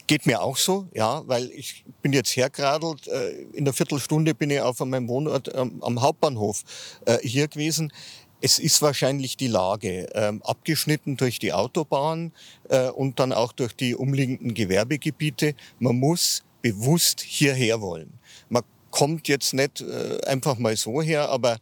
Geht 0.07 0.27
mir 0.27 0.43
auch 0.43 0.57
so, 0.57 0.89
ja, 0.95 1.23
weil 1.27 1.51
ich 1.51 1.85
bin 2.03 2.13
jetzt 2.13 2.35
hergeradelt. 2.37 3.07
Äh, 3.09 3.43
in 3.53 3.65
der 3.65 3.75
Viertelstunde 3.75 4.35
bin 4.35 4.51
ich 4.51 4.61
auf 4.61 4.81
meinem 4.81 5.09
Wohnort 5.09 5.55
am 5.55 6.01
Hauptbahnhof 6.01 6.63
äh, 7.07 7.19
hier 7.23 7.49
gewesen. 7.49 7.93
Es 8.41 8.59
ist 8.59 8.81
wahrscheinlich 8.81 9.37
die 9.37 9.49
Lage, 9.49 10.09
ähm, 10.15 10.41
abgeschnitten 10.43 11.19
durch 11.19 11.39
die 11.39 11.53
Autobahn 11.53 12.33
äh, 12.71 12.89
und 12.89 13.21
dann 13.21 13.33
auch 13.33 13.53
durch 13.53 13.77
die 13.77 13.95
umliegenden 13.95 14.55
Gewerbegebiete. 14.55 15.55
Man 15.79 15.97
muss 15.97 16.43
bewusst 16.63 17.21
hierher 17.21 17.81
wollen. 17.83 18.19
Man 18.49 18.63
kommt 18.91 19.29
jetzt 19.29 19.55
nicht 19.55 19.85
einfach 20.27 20.59
mal 20.59 20.77
so 20.77 21.01
her, 21.01 21.29
aber 21.29 21.59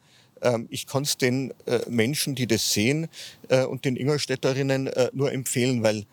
ich 0.68 0.86
kann 0.86 1.02
es 1.02 1.16
den 1.16 1.52
äh, 1.66 1.80
Menschen, 1.88 2.34
die 2.34 2.46
das 2.46 2.72
sehen 2.72 3.08
äh, 3.48 3.64
und 3.64 3.84
den 3.84 3.96
Ingolstädterinnen 3.96 4.86
äh, 4.88 5.10
nur 5.12 5.32
empfehlen, 5.32 5.82
weil 5.82 6.04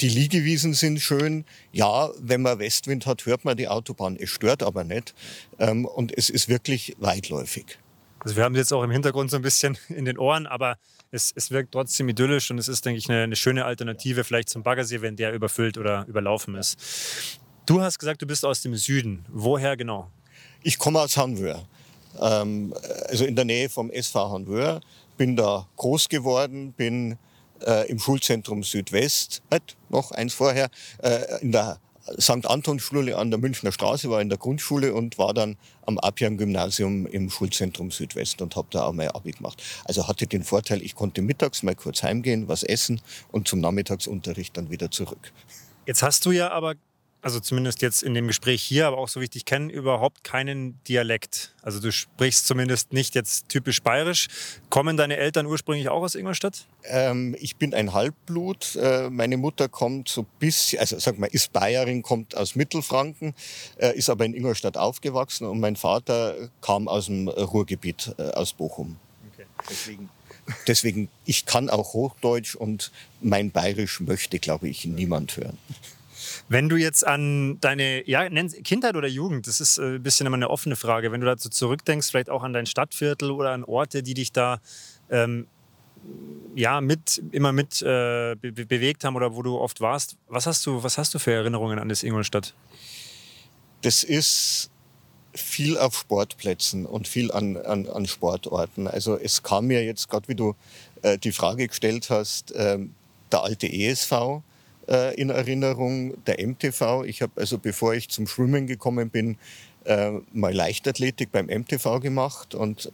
die 0.00 0.08
Liegewiesen 0.08 0.74
sind 0.74 0.98
schön. 1.00 1.44
Ja, 1.70 2.10
wenn 2.18 2.42
man 2.42 2.58
Westwind 2.58 3.06
hat, 3.06 3.24
hört 3.26 3.44
man 3.44 3.56
die 3.56 3.68
Autobahn. 3.68 4.16
Es 4.16 4.30
stört 4.30 4.64
aber 4.64 4.82
nicht. 4.82 5.14
Ähm, 5.60 5.84
und 5.84 6.16
es 6.16 6.28
ist 6.28 6.48
wirklich 6.48 6.96
weitläufig. 6.98 7.78
Also 8.18 8.36
wir 8.36 8.44
haben 8.44 8.54
es 8.54 8.58
jetzt 8.58 8.72
auch 8.72 8.82
im 8.82 8.90
Hintergrund 8.90 9.30
so 9.30 9.36
ein 9.36 9.42
bisschen 9.42 9.78
in 9.88 10.04
den 10.04 10.18
Ohren, 10.18 10.46
aber 10.46 10.76
es, 11.10 11.32
es 11.34 11.50
wirkt 11.50 11.72
trotzdem 11.72 12.08
idyllisch 12.08 12.50
und 12.50 12.58
es 12.58 12.68
ist, 12.68 12.84
denke 12.84 12.98
ich, 12.98 13.08
eine, 13.08 13.22
eine 13.22 13.36
schöne 13.36 13.64
Alternative 13.64 14.24
vielleicht 14.24 14.48
zum 14.48 14.62
Baggersee, 14.62 15.02
wenn 15.02 15.16
der 15.16 15.32
überfüllt 15.32 15.78
oder 15.78 16.04
überlaufen 16.06 16.54
ist. 16.54 17.38
Du 17.66 17.80
hast 17.80 17.98
gesagt, 17.98 18.22
du 18.22 18.26
bist 18.26 18.44
aus 18.44 18.62
dem 18.62 18.74
Süden. 18.74 19.24
Woher 19.28 19.76
genau? 19.76 20.10
Ich 20.62 20.78
komme 20.78 21.00
aus 21.00 21.16
Hanwöhr 21.16 21.66
ähm, 22.20 22.74
also 23.08 23.24
in 23.24 23.36
der 23.36 23.44
Nähe 23.44 23.68
vom 23.68 23.90
SV 23.90 24.30
Hanwöhr. 24.30 24.80
Bin 25.16 25.36
da 25.36 25.68
groß 25.76 26.08
geworden, 26.08 26.72
bin 26.72 27.18
äh, 27.66 27.88
im 27.90 27.98
Schulzentrum 27.98 28.62
Südwest, 28.62 29.42
halt 29.50 29.76
noch 29.90 30.12
eins 30.12 30.32
vorher, 30.32 30.70
äh, 31.02 31.42
in 31.42 31.52
der 31.52 31.78
St. 32.18 32.46
Anton-Schule 32.46 33.16
an 33.16 33.30
der 33.30 33.38
Münchner 33.38 33.72
Straße, 33.72 34.10
war 34.10 34.20
in 34.20 34.30
der 34.30 34.38
Grundschule 34.38 34.94
und 34.94 35.18
war 35.18 35.34
dann 35.34 35.56
am 35.86 35.98
Apiam-Gymnasium 35.98 37.06
im 37.06 37.30
Schulzentrum 37.30 37.90
Südwest 37.90 38.42
und 38.42 38.56
habe 38.56 38.68
da 38.70 38.84
auch 38.84 38.92
mein 38.92 39.10
Abi 39.10 39.32
gemacht. 39.32 39.62
Also 39.84 40.08
hatte 40.08 40.26
den 40.26 40.42
Vorteil, 40.42 40.82
ich 40.82 40.94
konnte 40.94 41.22
mittags 41.22 41.62
mal 41.62 41.74
kurz 41.74 42.02
heimgehen, 42.02 42.48
was 42.48 42.62
essen 42.62 43.00
und 43.30 43.46
zum 43.46 43.60
Nachmittagsunterricht 43.60 44.56
dann 44.56 44.70
wieder 44.70 44.90
zurück. 44.90 45.32
Jetzt 45.86 46.02
hast 46.02 46.24
du 46.26 46.32
ja 46.32 46.50
aber 46.50 46.74
also 47.22 47.40
zumindest 47.40 47.82
jetzt 47.82 48.02
in 48.02 48.14
dem 48.14 48.26
Gespräch 48.26 48.62
hier, 48.62 48.86
aber 48.86 48.98
auch 48.98 49.08
so 49.08 49.20
wie 49.20 49.24
ich 49.24 49.30
dich 49.30 49.44
kenne, 49.44 49.72
überhaupt 49.72 50.24
keinen 50.24 50.82
Dialekt. 50.84 51.54
Also 51.62 51.80
du 51.80 51.92
sprichst 51.92 52.46
zumindest 52.46 52.92
nicht 52.92 53.14
jetzt 53.14 53.48
typisch 53.48 53.82
bayerisch. 53.82 54.28
Kommen 54.70 54.96
deine 54.96 55.16
Eltern 55.16 55.46
ursprünglich 55.46 55.88
auch 55.88 56.02
aus 56.02 56.14
Ingolstadt? 56.14 56.66
Ähm, 56.84 57.36
ich 57.38 57.56
bin 57.56 57.74
ein 57.74 57.92
Halbblut. 57.92 58.76
Äh, 58.76 59.10
meine 59.10 59.36
Mutter 59.36 59.68
kommt 59.68 60.08
so 60.08 60.24
bisschen, 60.38 60.80
also 60.80 60.98
sag 60.98 61.18
mal, 61.18 61.26
ist 61.26 61.52
Bayerin, 61.52 62.02
kommt 62.02 62.36
aus 62.36 62.54
Mittelfranken, 62.54 63.34
äh, 63.76 63.96
ist 63.96 64.08
aber 64.08 64.24
in 64.24 64.34
Ingolstadt 64.34 64.76
aufgewachsen 64.76 65.46
und 65.46 65.60
mein 65.60 65.76
Vater 65.76 66.50
kam 66.62 66.88
aus 66.88 67.06
dem 67.06 67.28
Ruhrgebiet, 67.28 68.14
äh, 68.18 68.30
aus 68.30 68.52
Bochum. 68.52 68.96
Okay. 69.32 69.46
Deswegen 69.68 70.08
deswegen, 70.66 71.08
ich 71.24 71.46
kann 71.46 71.70
auch 71.70 71.92
Hochdeutsch 71.92 72.54
und 72.54 72.90
mein 73.20 73.50
Bayerisch 73.50 74.00
möchte, 74.00 74.38
glaube 74.38 74.68
ich, 74.68 74.84
niemand 74.84 75.36
hören. 75.36 75.58
Wenn 76.48 76.68
du 76.68 76.76
jetzt 76.76 77.06
an 77.06 77.58
deine 77.60 78.08
ja, 78.08 78.28
Kindheit 78.28 78.96
oder 78.96 79.08
Jugend, 79.08 79.46
das 79.46 79.60
ist 79.60 79.78
äh, 79.78 79.96
ein 79.96 80.02
bisschen 80.02 80.26
immer 80.26 80.36
eine 80.36 80.50
offene 80.50 80.76
Frage, 80.76 81.12
wenn 81.12 81.20
du 81.20 81.26
dazu 81.26 81.48
zurückdenkst, 81.48 82.08
vielleicht 82.08 82.30
auch 82.30 82.42
an 82.42 82.52
dein 82.52 82.66
Stadtviertel 82.66 83.30
oder 83.30 83.52
an 83.52 83.64
Orte, 83.64 84.02
die 84.02 84.14
dich 84.14 84.32
da 84.32 84.60
ähm, 85.10 85.46
ja, 86.54 86.80
mit, 86.80 87.22
immer 87.32 87.52
mit 87.52 87.82
äh, 87.82 88.34
be 88.40 88.52
bewegt 88.52 89.04
haben 89.04 89.16
oder 89.16 89.34
wo 89.34 89.42
du 89.42 89.58
oft 89.58 89.80
warst, 89.80 90.16
was 90.28 90.46
hast 90.46 90.64
du, 90.66 90.82
was 90.82 90.98
hast 90.98 91.14
du 91.14 91.18
für 91.18 91.32
Erinnerungen 91.32 91.78
an 91.78 91.88
das 91.88 92.02
Ingolstadt? 92.02 92.54
Das 93.82 94.02
ist 94.02 94.70
viel 95.34 95.78
auf 95.78 95.96
Sportplätzen 95.96 96.86
und 96.86 97.06
viel 97.06 97.30
an, 97.30 97.56
an, 97.56 97.86
an 97.88 98.06
Sportorten. 98.06 98.88
Also 98.88 99.16
es 99.16 99.42
kam 99.42 99.66
mir 99.66 99.84
jetzt 99.84 100.08
gerade, 100.08 100.28
wie 100.28 100.34
du 100.34 100.54
äh, 101.02 101.18
die 101.18 101.32
Frage 101.32 101.68
gestellt 101.68 102.10
hast, 102.10 102.52
äh, 102.52 102.78
der 103.30 103.42
alte 103.42 103.72
ESV 103.72 104.42
äh, 104.90 105.14
in 105.14 105.30
Erinnerung, 105.30 106.22
der 106.24 106.44
MTV. 106.46 107.04
Ich 107.04 107.22
habe 107.22 107.32
also, 107.36 107.58
bevor 107.58 107.94
ich 107.94 108.08
zum 108.08 108.26
Schwimmen 108.26 108.66
gekommen 108.66 109.10
bin, 109.10 109.36
äh, 109.84 110.10
mal 110.32 110.52
Leichtathletik 110.52 111.32
beim 111.32 111.46
MTV 111.46 112.00
gemacht 112.00 112.54
und 112.54 112.86
äh, 112.86 112.90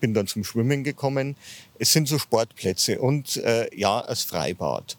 bin 0.00 0.14
dann 0.14 0.26
zum 0.26 0.44
Schwimmen 0.44 0.84
gekommen. 0.84 1.36
Es 1.78 1.92
sind 1.92 2.08
so 2.08 2.18
Sportplätze 2.18 3.00
und 3.00 3.36
äh, 3.38 3.68
ja, 3.76 4.00
als 4.00 4.22
Freibad. 4.22 4.96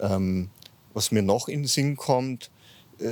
Ähm, 0.00 0.50
was 0.94 1.12
mir 1.12 1.22
noch 1.22 1.48
in 1.48 1.62
den 1.62 1.68
Sinn 1.68 1.96
kommt, 1.96 2.50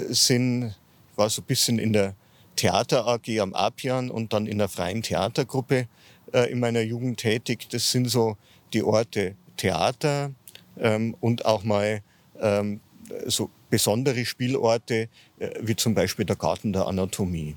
sind, 0.09 0.75
ich 1.12 1.19
war 1.19 1.31
so 1.31 1.43
ein 1.43 1.45
bisschen 1.45 1.78
in 1.78 1.93
der 1.93 2.16
Theater 2.57 3.07
AG 3.07 3.38
am 3.38 3.55
Apian 3.55 4.11
und 4.11 4.33
dann 4.33 4.47
in 4.47 4.59
der 4.59 4.69
freien 4.69 5.02
Theatergruppe 5.02 5.87
äh, 6.33 6.50
in 6.50 6.59
meiner 6.59 6.81
Jugend 6.81 7.21
tätig. 7.21 7.69
Das 7.71 7.90
sind 7.93 8.09
so 8.09 8.37
die 8.73 8.83
Orte 8.83 9.37
Theater 9.57 10.33
ähm, 10.78 11.16
und 11.21 11.45
auch 11.45 11.62
mal 11.62 12.02
ähm, 12.40 12.81
so 13.26 13.50
besondere 13.71 14.25
Spielorte, 14.25 15.09
äh, 15.38 15.50
wie 15.61 15.76
zum 15.76 15.95
Beispiel 15.95 16.25
der 16.25 16.37
Garten 16.37 16.73
der 16.73 16.87
Anatomie. 16.87 17.57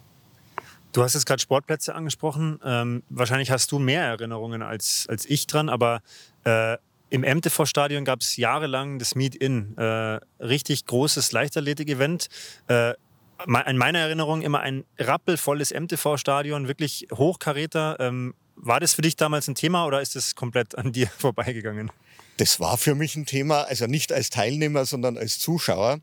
Du 0.91 1.03
hast 1.03 1.13
jetzt 1.13 1.25
gerade 1.25 1.41
Sportplätze 1.41 1.93
angesprochen. 1.93 2.59
Ähm, 2.63 3.03
wahrscheinlich 3.09 3.51
hast 3.51 3.71
du 3.71 3.79
mehr 3.79 4.03
Erinnerungen 4.03 4.63
als, 4.63 5.05
als 5.07 5.25
ich 5.25 5.45
dran, 5.45 5.69
aber 5.69 6.01
äh, 6.45 6.77
im 7.12 7.21
MTV-Stadion 7.21 8.05
gab 8.05 8.21
es 8.21 8.38
jahrelang 8.38 9.00
das 9.00 9.15
Meet-In. 9.15 9.77
Äh, 9.77 10.19
richtig 10.39 10.86
großes 10.86 11.31
Leichtathletik-Event. 11.31 12.27
Äh, 12.67 12.93
in 13.65 13.77
meiner 13.77 14.00
Erinnerung 14.00 14.41
immer 14.41 14.59
ein 14.59 14.83
rappelvolles 14.98 15.71
MTV-Stadion, 15.74 16.67
wirklich 16.67 17.07
Hochkaräter. 17.13 17.98
Ähm, 18.00 18.33
war 18.55 18.79
das 18.79 18.93
für 18.93 19.01
dich 19.01 19.15
damals 19.15 19.48
ein 19.48 19.55
Thema 19.55 19.86
oder 19.86 20.01
ist 20.01 20.15
das 20.15 20.36
komplett 20.36 20.77
an 20.77 20.91
dir 20.91 21.07
vorbeigegangen? 21.17 21.91
Das 22.39 22.62
war 22.62 22.77
für 22.77 22.96
mich 22.96 23.17
ein 23.17 23.25
Thema, 23.25 23.63
also 23.63 23.86
nicht 23.86 24.13
als 24.13 24.29
Teilnehmer, 24.29 24.86
sondern 24.86 25.17
als 25.17 25.39
Zuschauer. 25.39 26.00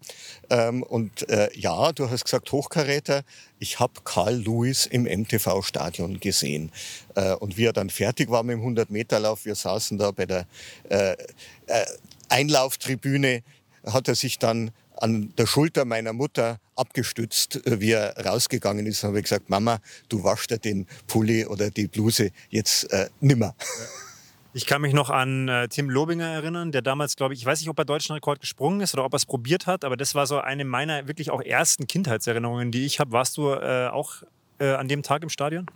Ähm, 0.50 0.82
und 0.82 1.26
äh, 1.30 1.48
ja, 1.54 1.92
du 1.92 2.10
hast 2.10 2.24
gesagt 2.24 2.52
Hochkaräter. 2.52 3.22
Ich 3.58 3.80
habe 3.80 4.02
Karl 4.04 4.34
Lewis 4.34 4.84
im 4.84 5.04
MTV-Stadion 5.04 6.20
gesehen. 6.20 6.72
Äh, 7.14 7.32
und 7.36 7.56
wie 7.56 7.64
er 7.64 7.72
dann 7.72 7.88
fertig 7.88 8.28
war 8.28 8.42
mit 8.42 8.58
dem 8.58 8.76
100-Meter-Lauf, 8.76 9.46
wir 9.46 9.54
saßen 9.54 9.96
da 9.96 10.10
bei 10.10 10.26
der 10.26 10.46
äh, 10.90 11.12
äh 11.68 11.86
Einlauftribüne, 12.28 13.42
hat 13.86 14.08
er 14.08 14.14
sich 14.14 14.38
dann 14.38 14.72
an 14.96 15.32
der 15.38 15.46
Schulter 15.46 15.86
meiner 15.86 16.12
Mutter 16.12 16.60
abgestützt, 16.74 17.66
äh, 17.66 17.80
wie 17.80 17.92
er 17.92 18.14
rausgegangen 18.26 18.84
ist, 18.84 19.04
habe 19.04 19.20
ich 19.20 19.24
gesagt, 19.24 19.48
Mama, 19.48 19.78
du 20.10 20.22
waschst 20.22 20.50
dir 20.50 20.58
den 20.58 20.86
Pulli 21.06 21.46
oder 21.46 21.70
die 21.70 21.86
Bluse 21.86 22.30
jetzt 22.50 22.92
äh, 22.92 23.08
nimmer. 23.20 23.54
Ich 24.56 24.64
kann 24.64 24.80
mich 24.80 24.94
noch 24.94 25.10
an 25.10 25.48
äh, 25.48 25.68
Tim 25.68 25.90
Lobinger 25.90 26.24
erinnern, 26.24 26.72
der 26.72 26.80
damals, 26.80 27.14
glaube 27.14 27.34
ich, 27.34 27.40
ich 27.40 27.46
weiß 27.46 27.60
nicht, 27.60 27.68
ob 27.68 27.78
er 27.78 27.84
deutschen 27.84 28.14
Rekord 28.14 28.40
gesprungen 28.40 28.80
ist 28.80 28.94
oder 28.94 29.04
ob 29.04 29.12
er 29.12 29.16
es 29.16 29.26
probiert 29.26 29.66
hat, 29.66 29.84
aber 29.84 29.98
das 29.98 30.14
war 30.14 30.26
so 30.26 30.38
eine 30.38 30.64
meiner 30.64 31.06
wirklich 31.08 31.30
auch 31.30 31.42
ersten 31.42 31.86
Kindheitserinnerungen, 31.86 32.70
die 32.70 32.86
ich 32.86 32.98
habe. 32.98 33.12
Warst 33.12 33.36
du 33.36 33.50
äh, 33.50 33.88
auch 33.92 34.22
äh, 34.58 34.70
an 34.70 34.88
dem 34.88 35.02
Tag 35.02 35.22
im 35.22 35.28
Stadion? 35.28 35.66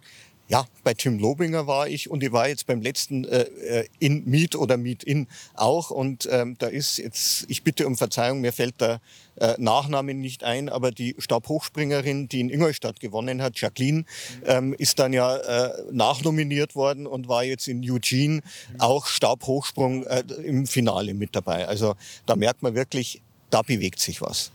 Ja, 0.50 0.66
bei 0.82 0.94
Tim 0.94 1.20
Lobinger 1.20 1.68
war 1.68 1.86
ich 1.86 2.10
und 2.10 2.24
ich 2.24 2.32
war 2.32 2.48
jetzt 2.48 2.66
beim 2.66 2.82
letzten 2.82 3.22
äh, 3.22 3.42
äh, 3.42 3.86
in 4.00 4.24
Meet 4.28 4.56
oder 4.56 4.76
Meet 4.76 5.04
In 5.04 5.28
auch 5.54 5.92
und 5.92 6.28
ähm, 6.28 6.56
da 6.58 6.66
ist 6.66 6.98
jetzt, 6.98 7.44
ich 7.46 7.62
bitte 7.62 7.86
um 7.86 7.96
Verzeihung, 7.96 8.40
mir 8.40 8.52
fällt 8.52 8.80
der 8.80 9.00
äh, 9.36 9.54
Nachname 9.58 10.12
nicht 10.12 10.42
ein, 10.42 10.68
aber 10.68 10.90
die 10.90 11.14
Stabhochspringerin, 11.18 12.28
die 12.28 12.40
in 12.40 12.50
Ingolstadt 12.50 12.98
gewonnen 12.98 13.42
hat, 13.42 13.60
Jacqueline, 13.60 14.06
ähm, 14.44 14.74
ist 14.76 14.98
dann 14.98 15.12
ja 15.12 15.36
äh, 15.36 15.84
nachnominiert 15.92 16.74
worden 16.74 17.06
und 17.06 17.28
war 17.28 17.44
jetzt 17.44 17.68
in 17.68 17.88
Eugene 17.88 18.40
auch 18.78 19.06
Stabhochsprung 19.06 20.04
äh, 20.06 20.24
im 20.42 20.66
Finale 20.66 21.14
mit 21.14 21.36
dabei. 21.36 21.68
Also 21.68 21.94
da 22.26 22.34
merkt 22.34 22.62
man 22.62 22.74
wirklich, 22.74 23.22
da 23.50 23.62
bewegt 23.62 24.00
sich 24.00 24.20
was. 24.20 24.50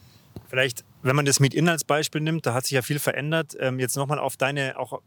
Vielleicht, 0.48 0.84
wenn 1.02 1.16
man 1.16 1.26
das 1.26 1.40
Meet-In 1.40 1.68
als 1.70 1.84
Beispiel 1.84 2.22
nimmt, 2.22 2.46
da 2.46 2.54
hat 2.54 2.66
sich 2.66 2.74
ja 2.74 2.82
viel 2.82 3.00
verändert. 3.00 3.56
Ähm, 3.60 3.80
jetzt 3.80 3.96
nochmal 3.96 4.20
auf 4.20 4.38
deine 4.38 4.78
auch 4.78 5.02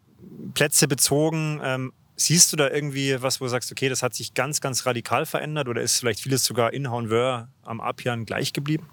Plätze 0.55 0.89
bezogen. 0.89 1.61
Ähm, 1.63 1.93
siehst 2.17 2.53
du 2.53 2.57
da 2.57 2.69
irgendwie 2.69 3.21
was, 3.23 3.41
wo 3.41 3.45
du 3.45 3.51
sagst, 3.51 3.71
okay, 3.71 3.89
das 3.89 4.03
hat 4.03 4.15
sich 4.15 4.35
ganz, 4.35 4.61
ganz 4.61 4.85
radikal 4.87 5.27
verändert 5.27 5.69
oder 5.69 5.81
ist 5.81 5.99
vielleicht 5.99 6.21
vieles 6.21 6.45
sogar 6.45 6.73
in 6.73 6.91
Haunwör 6.91 7.49
am 7.63 7.81
Apian 7.81 8.27
gleich 8.27 8.53
geblieben? 8.53 8.87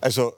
Also 0.00 0.34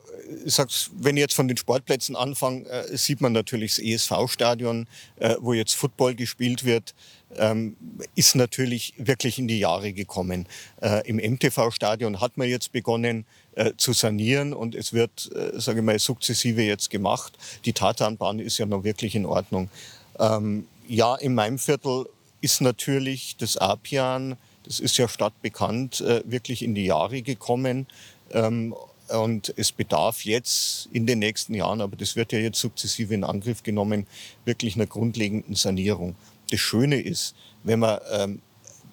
ich 0.47 0.55
sag's, 0.55 0.91
wenn 0.95 1.17
ich 1.17 1.21
jetzt 1.21 1.35
von 1.35 1.49
den 1.49 1.57
Sportplätzen 1.57 2.17
anfange, 2.17 2.67
äh, 2.67 2.97
sieht 2.97 3.21
man 3.21 3.33
natürlich 3.33 3.77
das 3.77 3.85
ESV-Stadion, 3.85 4.87
äh, 5.17 5.37
wo 5.41 5.53
jetzt 5.53 5.75
Football 5.75 6.15
gespielt 6.15 6.65
wird, 6.65 6.95
ähm, 7.37 7.77
ist 8.15 8.35
natürlich 8.35 8.95
wirklich 8.97 9.39
in 9.39 9.49
die 9.49 9.59
Jahre 9.59 9.93
gekommen. 9.93 10.47
Äh, 10.81 11.07
Im 11.09 11.17
MTV-Stadion 11.17 12.21
hat 12.21 12.37
man 12.37 12.49
jetzt 12.49 12.73
begonnen 12.73 13.27
äh, 13.55 13.73
zu 13.77 13.93
sanieren 13.93 14.53
und 14.53 14.75
es 14.75 14.93
wird, 14.93 15.31
äh, 15.35 15.59
sage 15.61 15.81
ich 15.81 15.85
mal, 15.85 15.99
sukzessive 15.99 16.63
jetzt 16.63 16.91
gemacht. 16.91 17.37
Die 17.65 17.73
Tatanbahn 17.73 18.39
ist 18.39 18.59
ja 18.59 18.67
noch 18.67 18.85
wirklich 18.85 19.15
in 19.15 19.27
Ordnung. 19.27 19.69
Ähm, 20.19 20.67
ja, 20.89 21.17
in 21.17 21.35
meinem 21.35 21.59
Viertel 21.59 22.07
ist 22.41 22.61
natürlich 22.61 23.37
das 23.39 23.57
Apian, 23.57 24.37
das 24.65 24.81
ist 24.81 24.97
ja 24.99 25.09
stadtbekannt, 25.09 26.01
äh, 26.01 26.23
wirklich 26.25 26.63
in 26.63 26.75
die 26.75 26.85
Jahre 26.85 27.23
gekommen. 27.23 27.87
Ähm, 28.33 28.75
und 29.09 29.53
es 29.57 29.73
bedarf 29.73 30.25
jetzt 30.25 30.89
in 30.93 31.07
den 31.07 31.19
nächsten 31.19 31.55
Jahren, 31.55 31.81
aber 31.81 31.97
das 31.97 32.15
wird 32.15 32.33
ja 32.33 32.39
jetzt 32.39 32.61
sukzessive 32.61 33.13
in 33.13 33.25
Angriff 33.25 33.63
genommen, 33.63 34.07
wirklich 34.45 34.77
einer 34.77 34.87
grundlegenden 34.87 35.57
Sanierung. 35.57 36.15
Das 36.51 36.61
Schöne 36.61 37.01
ist, 37.01 37.35
wenn 37.65 37.81
man 37.81 37.99
ähm, 38.13 38.43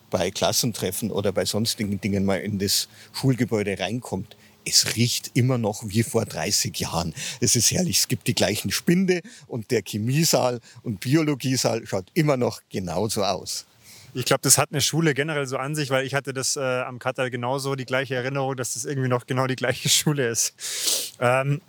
bei 0.10 0.32
Klassentreffen 0.32 1.12
oder 1.12 1.32
bei 1.32 1.46
sonstigen 1.46 2.00
Dingen 2.02 2.26
mal 2.26 2.38
in 2.38 2.60
das 2.60 2.88
Schulgebäude 3.14 3.78
reinkommt, 3.80 4.36
es 4.68 4.96
riecht 4.96 5.32
immer 5.34 5.58
noch 5.58 5.84
wie 5.88 6.04
vor 6.04 6.26
30 6.26 6.78
Jahren. 6.80 7.14
Es 7.40 7.56
ist 7.56 7.72
herrlich. 7.72 8.00
Es 8.00 8.08
gibt 8.08 8.28
die 8.28 8.36
gleichen 8.36 8.72
Spinde 8.72 9.22
und 9.48 9.72
der 9.72 9.82
Chemiesaal 9.86 10.60
und 10.84 11.00
Biologiesaal 11.00 11.86
schaut 11.88 12.12
immer 12.14 12.38
noch 12.38 12.62
genauso 12.70 13.24
aus. 13.24 13.66
Ich 14.14 14.26
glaube, 14.26 14.42
das 14.42 14.58
hat 14.58 14.72
eine 14.72 14.82
Schule 14.82 15.14
generell 15.14 15.46
so 15.46 15.58
an 15.58 15.76
sich, 15.76 15.90
weil 15.90 16.06
ich 16.06 16.14
hatte 16.14 16.34
das 16.34 16.56
äh, 16.56 16.62
am 16.62 16.98
Katar 16.98 17.30
genauso 17.30 17.76
die 17.76 17.86
gleiche 17.86 18.16
Erinnerung, 18.16 18.56
dass 18.56 18.74
das 18.74 18.86
irgendwie 18.86 19.10
noch 19.10 19.28
genau 19.28 19.48
die 19.48 19.56
gleiche 19.56 19.90
Schule 19.90 20.28
ist. 20.28 21.14
Ähm, 21.20 21.62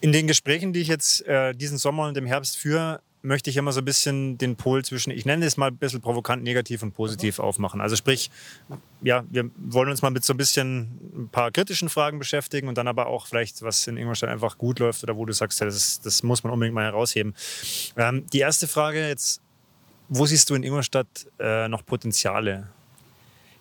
in 0.00 0.12
den 0.12 0.26
Gesprächen, 0.26 0.72
die 0.72 0.80
ich 0.80 0.88
jetzt 0.88 1.24
äh, 1.26 1.54
diesen 1.54 1.78
Sommer 1.78 2.08
und 2.08 2.16
im 2.16 2.26
Herbst 2.26 2.56
führe, 2.56 3.00
möchte 3.22 3.50
ich 3.50 3.56
immer 3.56 3.72
so 3.72 3.80
ein 3.80 3.84
bisschen 3.84 4.36
den 4.36 4.56
Pol 4.56 4.84
zwischen, 4.84 5.10
ich 5.10 5.24
nenne 5.24 5.46
es 5.46 5.56
mal 5.56 5.68
ein 5.68 5.76
bisschen 5.76 6.00
provokant, 6.00 6.42
negativ 6.42 6.82
und 6.82 6.92
positiv 6.92 7.38
mhm. 7.38 7.44
aufmachen. 7.44 7.80
Also 7.80 7.96
sprich, 7.96 8.30
ja, 9.00 9.24
wir 9.30 9.50
wollen 9.56 9.88
uns 9.90 10.02
mal 10.02 10.10
mit 10.10 10.24
so 10.24 10.34
ein 10.34 10.36
bisschen 10.36 10.98
ein 11.14 11.28
paar 11.30 11.50
kritischen 11.50 11.88
Fragen 11.88 12.18
beschäftigen 12.18 12.68
und 12.68 12.76
dann 12.76 12.88
aber 12.88 13.06
auch 13.06 13.26
vielleicht, 13.26 13.62
was 13.62 13.86
in 13.86 13.96
Ingolstadt 13.96 14.30
einfach 14.30 14.58
gut 14.58 14.80
läuft 14.80 15.02
oder 15.04 15.16
wo 15.16 15.24
du 15.24 15.32
sagst, 15.32 15.60
das, 15.60 16.00
das 16.00 16.22
muss 16.22 16.42
man 16.42 16.52
unbedingt 16.52 16.74
mal 16.74 16.84
herausheben. 16.84 17.34
Ähm, 17.96 18.26
die 18.32 18.40
erste 18.40 18.66
Frage 18.66 19.06
jetzt, 19.06 19.40
wo 20.08 20.26
siehst 20.26 20.50
du 20.50 20.54
in 20.54 20.64
Ingolstadt 20.64 21.26
äh, 21.38 21.68
noch 21.68 21.86
Potenziale? 21.86 22.68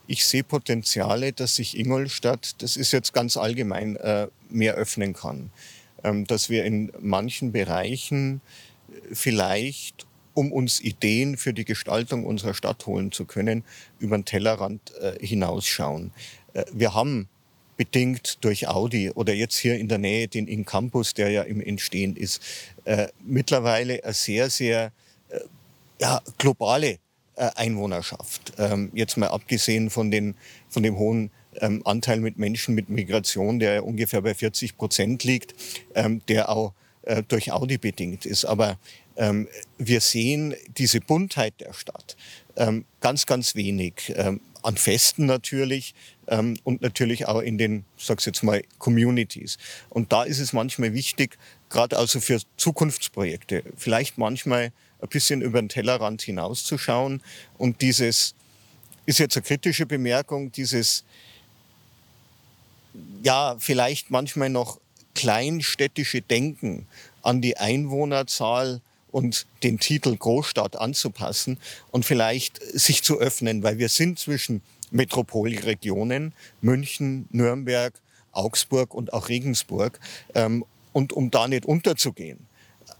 Ich 0.07 0.25
sehe 0.25 0.43
Potenziale, 0.43 1.31
dass 1.31 1.55
sich 1.55 1.77
Ingolstadt, 1.77 2.61
das 2.61 2.75
ist 2.75 2.91
jetzt 2.91 3.13
ganz 3.13 3.37
allgemein, 3.37 3.95
äh, 3.97 4.27
mehr 4.49 4.73
öffnen 4.73 5.13
kann. 5.13 5.51
Ähm, 6.03 6.25
dass 6.25 6.49
wir 6.49 6.65
in 6.65 6.91
manchen 6.99 7.51
Bereichen 7.51 8.41
vielleicht, 9.11 10.07
um 10.33 10.51
uns 10.51 10.79
Ideen 10.79 11.37
für 11.37 11.53
die 11.53 11.65
Gestaltung 11.65 12.25
unserer 12.25 12.53
Stadt 12.53 12.85
holen 12.85 13.11
zu 13.11 13.25
können, 13.25 13.63
über 13.99 14.17
den 14.17 14.25
Tellerrand 14.25 14.93
äh, 14.99 15.25
hinausschauen. 15.25 16.11
Äh, 16.53 16.65
wir 16.71 16.93
haben 16.93 17.27
bedingt 17.77 18.37
durch 18.41 18.67
Audi 18.67 19.09
oder 19.09 19.33
jetzt 19.33 19.57
hier 19.57 19.77
in 19.77 19.87
der 19.87 19.97
Nähe 19.97 20.27
den 20.27 20.47
In-Campus, 20.47 21.13
der 21.13 21.31
ja 21.31 21.41
im 21.41 21.61
Entstehen 21.61 22.15
ist, 22.15 22.41
äh, 22.85 23.07
mittlerweile 23.23 24.03
eine 24.03 24.13
sehr, 24.13 24.49
sehr 24.49 24.91
äh, 25.29 25.39
ja, 25.99 26.21
globale 26.37 26.99
äh, 27.35 27.49
Einwohnerschaft. 27.55 28.53
Ähm, 28.57 28.91
jetzt 28.93 29.17
mal 29.17 29.29
abgesehen 29.29 29.89
von, 29.89 30.11
den, 30.11 30.35
von 30.69 30.83
dem 30.83 30.97
hohen 30.97 31.31
ähm, 31.59 31.81
Anteil 31.85 32.19
mit 32.19 32.37
Menschen 32.37 32.75
mit 32.75 32.89
Migration, 32.89 33.59
der 33.59 33.73
ja 33.73 33.81
ungefähr 33.81 34.21
bei 34.21 34.35
40 34.35 34.77
Prozent 34.77 35.23
liegt, 35.23 35.55
ähm, 35.95 36.21
der 36.27 36.49
auch 36.49 36.73
äh, 37.03 37.23
durch 37.27 37.51
Audi 37.51 37.77
bedingt 37.77 38.25
ist. 38.25 38.45
Aber 38.45 38.77
ähm, 39.15 39.47
wir 39.77 40.01
sehen 40.01 40.55
diese 40.77 41.01
Buntheit 41.01 41.53
der 41.59 41.73
Stadt 41.73 42.15
ähm, 42.55 42.85
ganz, 42.99 43.25
ganz 43.25 43.55
wenig. 43.55 44.13
Ähm, 44.15 44.41
an 44.63 44.77
Festen 44.77 45.25
natürlich 45.25 45.93
ähm, 46.27 46.57
und 46.63 46.81
natürlich 46.81 47.27
auch 47.27 47.39
in 47.39 47.57
den, 47.57 47.85
sag's 47.97 48.25
jetzt 48.25 48.43
mal, 48.43 48.61
Communities. 48.77 49.57
Und 49.89 50.11
da 50.11 50.23
ist 50.23 50.39
es 50.39 50.53
manchmal 50.53 50.93
wichtig, 50.93 51.37
gerade 51.69 51.97
also 51.97 52.19
für 52.19 52.39
Zukunftsprojekte, 52.57 53.63
vielleicht 53.75 54.17
manchmal 54.17 54.71
ein 55.01 55.09
bisschen 55.09 55.41
über 55.41 55.61
den 55.61 55.69
Tellerrand 55.69 56.21
hinauszuschauen 56.21 57.21
und 57.57 57.81
dieses, 57.81 58.35
ist 59.05 59.19
jetzt 59.19 59.35
eine 59.35 59.43
kritische 59.43 59.85
Bemerkung, 59.85 60.51
dieses, 60.51 61.03
ja, 63.23 63.55
vielleicht 63.57 64.11
manchmal 64.11 64.49
noch 64.49 64.79
kleinstädtische 65.15 66.21
Denken 66.21 66.87
an 67.21 67.41
die 67.41 67.57
Einwohnerzahl 67.57 68.81
und 69.11 69.45
den 69.63 69.79
Titel 69.79 70.15
Großstadt 70.15 70.77
anzupassen 70.77 71.57
und 71.91 72.05
vielleicht 72.05 72.61
sich 72.61 73.03
zu 73.03 73.19
öffnen, 73.19 73.63
weil 73.63 73.77
wir 73.77 73.89
sind 73.89 74.19
zwischen 74.19 74.61
Metropolregionen, 74.91 76.33
München, 76.61 77.27
Nürnberg, 77.31 77.93
Augsburg 78.31 78.93
und 78.93 79.13
auch 79.13 79.29
Regensburg. 79.29 79.99
Ähm, 80.35 80.65
und 80.93 81.13
um 81.13 81.31
da 81.31 81.47
nicht 81.47 81.65
unterzugehen, 81.65 82.47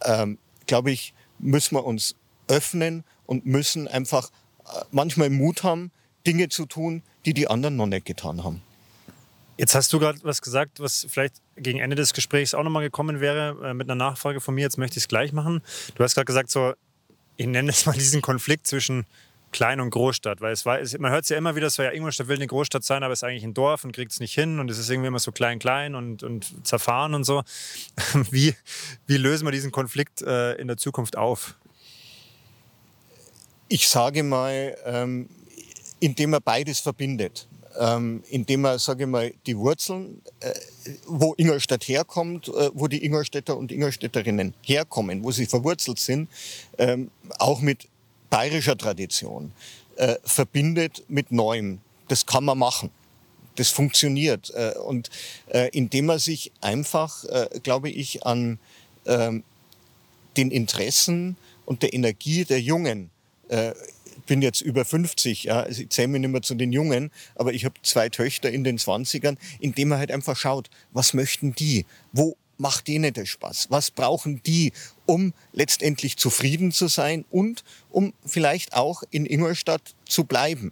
ähm, 0.06 0.38
glaube 0.66 0.92
ich, 0.92 1.14
müssen 1.40 1.76
wir 1.76 1.86
uns 1.86 2.16
öffnen 2.48 3.04
und 3.26 3.46
müssen 3.46 3.88
einfach 3.88 4.30
äh, 4.66 4.84
manchmal 4.92 5.30
Mut 5.30 5.64
haben, 5.64 5.92
Dinge 6.26 6.50
zu 6.50 6.66
tun, 6.66 7.02
die 7.26 7.34
die 7.34 7.48
anderen 7.48 7.76
noch 7.76 7.88
nicht 7.88 8.06
getan 8.06 8.44
haben. 8.44 8.62
Jetzt 9.62 9.76
hast 9.76 9.94
du 9.94 10.00
gerade 10.00 10.18
was 10.24 10.42
gesagt, 10.42 10.80
was 10.80 11.06
vielleicht 11.08 11.36
gegen 11.56 11.78
Ende 11.78 11.96
des 11.96 12.14
Gesprächs 12.14 12.56
auch 12.56 12.64
nochmal 12.64 12.82
gekommen 12.82 13.20
wäre, 13.20 13.56
äh, 13.64 13.74
mit 13.76 13.88
einer 13.88 13.94
Nachfrage 13.96 14.42
von 14.42 14.56
mir. 14.56 14.62
Jetzt 14.62 14.80
möchte 14.80 14.98
ich 14.98 15.04
es 15.04 15.08
gleich 15.08 15.34
machen. 15.34 15.62
Du 15.94 16.04
hast 16.04 16.16
gerade 16.16 16.26
gesagt, 16.26 16.50
so, 16.50 16.74
ich 17.38 17.46
nenne 17.46 17.70
es 17.70 17.86
mal 17.86 17.94
diesen 17.94 18.24
Konflikt 18.24 18.66
zwischen 18.66 19.06
Klein- 19.52 19.80
und 19.80 19.92
Großstadt. 19.92 20.42
Weil 20.42 20.52
es 20.52 20.66
war, 20.66 20.80
es, 20.80 20.98
man 20.98 21.12
hört 21.12 21.26
es 21.26 21.30
ja 21.30 21.38
immer 21.38 21.56
wieder 21.56 21.70
so, 21.70 21.84
ja, 21.84 21.92
Ingolstadt 21.92 22.28
will 22.28 22.38
eine 22.38 22.48
Großstadt 22.48 22.84
sein, 22.84 23.04
aber 23.04 23.14
es 23.14 23.20
ist 23.20 23.24
eigentlich 23.24 23.44
ein 23.44 23.54
Dorf 23.54 23.84
und 23.84 23.92
kriegt 23.92 24.12
es 24.12 24.20
nicht 24.20 24.34
hin 24.34 24.60
und 24.60 24.72
es 24.72 24.80
ist 24.80 24.90
irgendwie 24.90 25.10
immer 25.10 25.20
so 25.20 25.32
klein, 25.32 25.60
klein 25.60 25.94
und, 25.94 26.24
und 26.24 26.66
zerfahren 26.66 27.14
und 27.14 27.24
so. 27.24 27.44
Wie, 28.32 28.56
wie 29.06 29.18
lösen 29.18 29.46
wir 29.46 29.52
diesen 29.52 29.70
Konflikt 29.70 30.24
äh, 30.24 30.54
in 30.54 30.70
der 30.70 30.78
Zukunft 30.78 31.20
auf? 31.20 31.54
Ich 33.68 33.88
sage 33.88 34.24
mal, 34.24 34.76
ähm, 34.86 35.30
indem 36.00 36.32
man 36.32 36.42
beides 36.44 36.80
verbindet 36.80 37.48
ähm, 37.80 38.24
indem 38.30 38.62
man, 38.62 38.80
sage 38.80 39.04
ich 39.04 39.10
mal, 39.10 39.34
die 39.46 39.58
Wurzeln, 39.58 40.22
äh, 40.40 40.54
wo 41.08 41.34
Ingolstadt 41.38 41.88
herkommt, 41.88 42.48
äh, 42.48 42.70
wo 42.74 42.88
die 42.88 43.04
Ingolstädter 43.06 43.58
und 43.58 43.72
Ingolstädterinnen 43.72 44.54
herkommen, 44.64 45.24
wo 45.24 45.32
sie 45.32 45.46
verwurzelt 45.46 46.00
sind, 46.00 46.30
ähm, 46.78 47.12
auch 47.40 47.62
mit 47.62 47.88
bayerischer 48.30 48.78
Tradition, 48.78 49.52
äh, 49.98 50.16
verbindet 50.24 51.04
mit 51.08 51.32
Neuem. 51.32 51.80
Das 52.08 52.26
kann 52.26 52.46
man 52.46 52.58
machen. 52.58 52.90
Das 53.56 53.70
funktioniert. 53.70 54.52
Äh, 54.56 54.74
und 54.80 55.10
äh, 55.48 55.70
indem 55.74 56.08
man 56.08 56.20
sich 56.20 56.52
einfach, 56.62 57.24
äh, 57.26 57.60
glaube 57.62 57.90
ich, 57.90 58.26
an 58.26 58.60
ähm, 59.06 59.44
den 60.38 60.52
Interessen 60.52 61.36
und 61.66 61.84
der 61.84 61.94
Energie 61.94 62.46
der 62.46 62.62
Jungen 62.62 63.10
bin 64.32 64.42
jetzt 64.42 64.62
über 64.62 64.86
50, 64.86 65.44
ja, 65.44 65.60
also 65.60 65.82
ich 65.82 65.90
zähle 65.90 66.08
mich 66.08 66.22
nicht 66.22 66.30
mehr 66.30 66.42
zu 66.42 66.56
den 66.56 66.72
Jungen, 66.72 67.12
aber 67.36 67.52
ich 67.52 67.66
habe 67.66 67.76
zwei 67.84 68.08
Töchter 68.08 68.50
in 68.50 68.64
den 68.64 68.78
20ern, 68.78 69.36
indem 69.60 69.90
man 69.90 70.00
halt 70.00 70.10
einfach 70.10 70.38
schaut, 70.38 70.70
was 70.94 71.14
möchten 71.14 71.54
die? 71.54 71.86
Wo 72.14 72.38
macht 72.58 72.88
denen 72.88 73.14
das 73.14 73.28
Spaß? 73.28 73.68
Was 73.72 73.92
brauchen 73.92 74.42
die, 74.44 74.72
um 75.06 75.34
letztendlich 75.52 76.16
zufrieden 76.16 76.72
zu 76.72 76.88
sein 76.88 77.26
und 77.30 77.66
um 77.90 78.14
vielleicht 78.26 78.74
auch 78.74 79.04
in 79.12 79.26
Ingolstadt 79.26 79.96
zu 80.08 80.24
bleiben? 80.24 80.72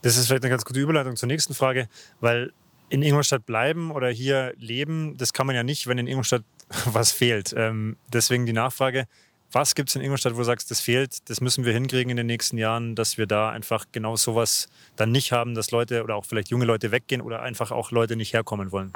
Das 0.00 0.16
ist 0.16 0.28
vielleicht 0.28 0.44
eine 0.44 0.50
ganz 0.52 0.64
gute 0.64 0.80
Überleitung 0.80 1.16
zur 1.16 1.26
nächsten 1.26 1.52
Frage, 1.52 1.86
weil 2.20 2.50
in 2.88 3.02
Ingolstadt 3.02 3.44
bleiben 3.44 3.90
oder 3.90 4.08
hier 4.08 4.54
leben, 4.56 5.18
das 5.18 5.34
kann 5.34 5.46
man 5.46 5.54
ja 5.54 5.64
nicht, 5.64 5.86
wenn 5.86 5.98
in 5.98 6.06
Ingolstadt 6.06 6.44
was 6.86 7.12
fehlt. 7.12 7.54
Ähm, 7.54 7.98
deswegen 8.10 8.46
die 8.46 8.54
Nachfrage, 8.54 9.06
was 9.52 9.74
gibt 9.74 9.88
es 9.88 9.96
in 9.96 10.02
Ingolstadt, 10.02 10.34
wo 10.34 10.38
du 10.38 10.44
sagst, 10.44 10.70
das 10.70 10.80
fehlt, 10.80 11.28
das 11.30 11.40
müssen 11.40 11.64
wir 11.64 11.72
hinkriegen 11.72 12.10
in 12.10 12.16
den 12.16 12.26
nächsten 12.26 12.58
Jahren, 12.58 12.94
dass 12.94 13.18
wir 13.18 13.26
da 13.26 13.50
einfach 13.50 13.86
genau 13.92 14.16
sowas 14.16 14.68
dann 14.96 15.12
nicht 15.12 15.32
haben, 15.32 15.54
dass 15.54 15.70
Leute 15.70 16.02
oder 16.02 16.16
auch 16.16 16.24
vielleicht 16.24 16.48
junge 16.48 16.64
Leute 16.64 16.90
weggehen 16.90 17.20
oder 17.20 17.42
einfach 17.42 17.70
auch 17.70 17.90
Leute 17.90 18.16
nicht 18.16 18.32
herkommen 18.32 18.72
wollen? 18.72 18.92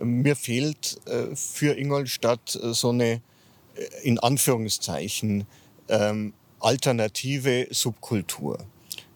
Mir 0.00 0.36
fehlt 0.36 0.98
äh, 1.06 1.34
für 1.36 1.76
Ingolstadt 1.78 2.58
äh, 2.60 2.72
so 2.72 2.90
eine, 2.90 3.12
äh, 3.12 3.20
in 4.02 4.18
Anführungszeichen, 4.18 5.46
ähm, 5.88 6.32
alternative 6.60 7.68
Subkultur 7.70 8.58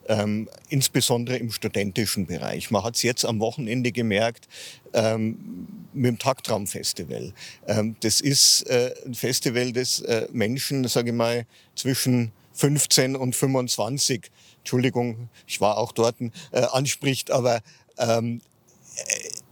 ähm, 0.09 0.49
insbesondere 0.69 1.37
im 1.37 1.51
studentischen 1.51 2.27
Bereich. 2.27 2.71
Man 2.71 2.85
hat 2.85 2.97
es 2.97 3.03
jetzt 3.03 3.25
am 3.25 3.41
Wochenende 3.41 3.93
gemerkt 3.93 4.49
ähm, 4.93 5.67
mit 5.93 6.11
dem 6.11 6.19
Taktraum-Festival. 6.19 7.33
Ähm, 7.67 7.97
das 8.01 8.21
ist 8.21 8.63
äh, 8.63 8.95
ein 9.05 9.15
Festival, 9.15 9.73
das 9.73 10.01
äh, 10.01 10.29
Menschen, 10.33 10.87
sage 10.89 11.11
ich 11.11 11.17
mal, 11.17 11.47
zwischen 11.75 12.33
15 12.55 13.17
und 13.17 13.37
25, 13.37 14.31
Entschuldigung, 14.59 15.29
ich 15.47 15.61
war 15.61 15.79
auch 15.79 15.93
dort, 15.93 16.17
äh, 16.21 16.31
anspricht, 16.73 17.31
aber 17.31 17.61
ähm, 17.99 18.41